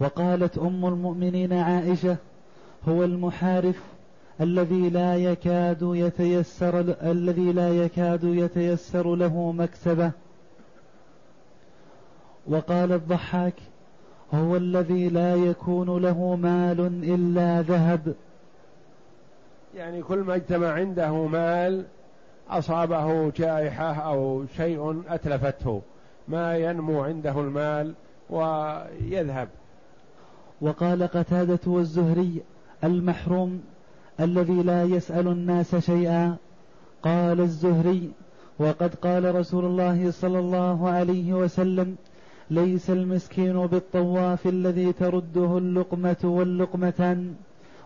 وقالت 0.00 0.58
أم 0.58 0.86
المؤمنين 0.86 1.52
عائشة 1.52 2.16
هو 2.88 3.04
المحارف 3.04 3.82
الذي 4.40 4.90
لا 4.90 5.16
يكاد 5.16 5.78
يتيسر 5.82 6.80
الذي 7.02 7.52
لا 7.52 7.68
يكاد 7.68 8.24
يتيسر 8.24 9.14
له 9.14 9.52
مكسبة. 9.52 10.10
وقال 12.46 12.92
الضحاك 12.92 13.54
هو 14.34 14.56
الذي 14.56 15.08
لا 15.08 15.34
يكون 15.34 16.02
له 16.02 16.36
مال 16.36 16.80
إلا 17.04 17.62
ذهب. 17.62 18.14
يعني 19.76 20.02
كل 20.02 20.18
ما 20.18 20.34
اجتمع 20.34 20.72
عنده 20.72 21.26
مال 21.26 21.84
أصابه 22.50 23.30
جائحة 23.30 23.94
أو 23.94 24.44
شيء 24.56 25.02
أتلفته 25.08 25.82
ما 26.28 26.56
ينمو 26.56 27.02
عنده 27.02 27.40
المال 27.40 27.94
ويذهب. 28.30 29.48
وقال 30.60 31.02
قتادة 31.02 31.60
والزهري 31.66 32.42
المحروم 32.84 33.62
الذي 34.20 34.62
لا 34.62 34.84
يسأل 34.84 35.28
الناس 35.28 35.76
شيئا. 35.76 36.36
قال 37.02 37.40
الزهري 37.40 38.10
وقد 38.58 38.94
قال 38.94 39.34
رسول 39.34 39.64
الله 39.64 40.10
صلى 40.10 40.38
الله 40.38 40.88
عليه 40.88 41.32
وسلم 41.32 41.96
ليس 42.52 42.90
المسكين 42.90 43.66
بالطواف 43.66 44.46
الذي 44.46 44.92
ترده 44.92 45.58
اللقمة 45.58 46.16
واللقمتان 46.24 47.34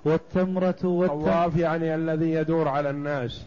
والتمرة 0.05 0.85
والطواف 0.85 1.57
يعني 1.57 1.95
الذي 1.95 2.31
يدور 2.33 2.69
على 2.69 2.91
الناس. 2.91 3.47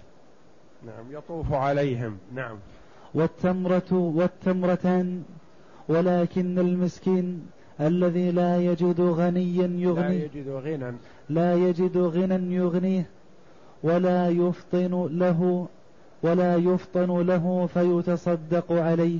نعم 0.86 1.18
يطوف 1.18 1.54
عليهم. 1.54 2.18
نعم. 2.36 2.58
والتمرة 3.14 3.92
والتمرتان 3.92 5.24
ولكن 5.88 6.60
المسكين 6.60 7.46
الذي 7.82 8.32
لا 8.32 8.58
يجد 8.58 9.02
غنيا 9.02 9.68
يغني 9.78 10.18
لا 10.18 10.26
يجد 10.26 10.50
غنى 10.50 10.96
لا 11.30 11.56
يجد 11.56 11.98
غنى 11.98 12.56
يغنيه 12.56 13.06
ولا 13.84 14.30
يفطن 14.30 15.08
له 15.12 15.68
ولا 16.24 16.56
يفطن 16.56 17.22
له 17.22 17.70
فيتصدق 17.74 18.72
عليه. 18.72 19.20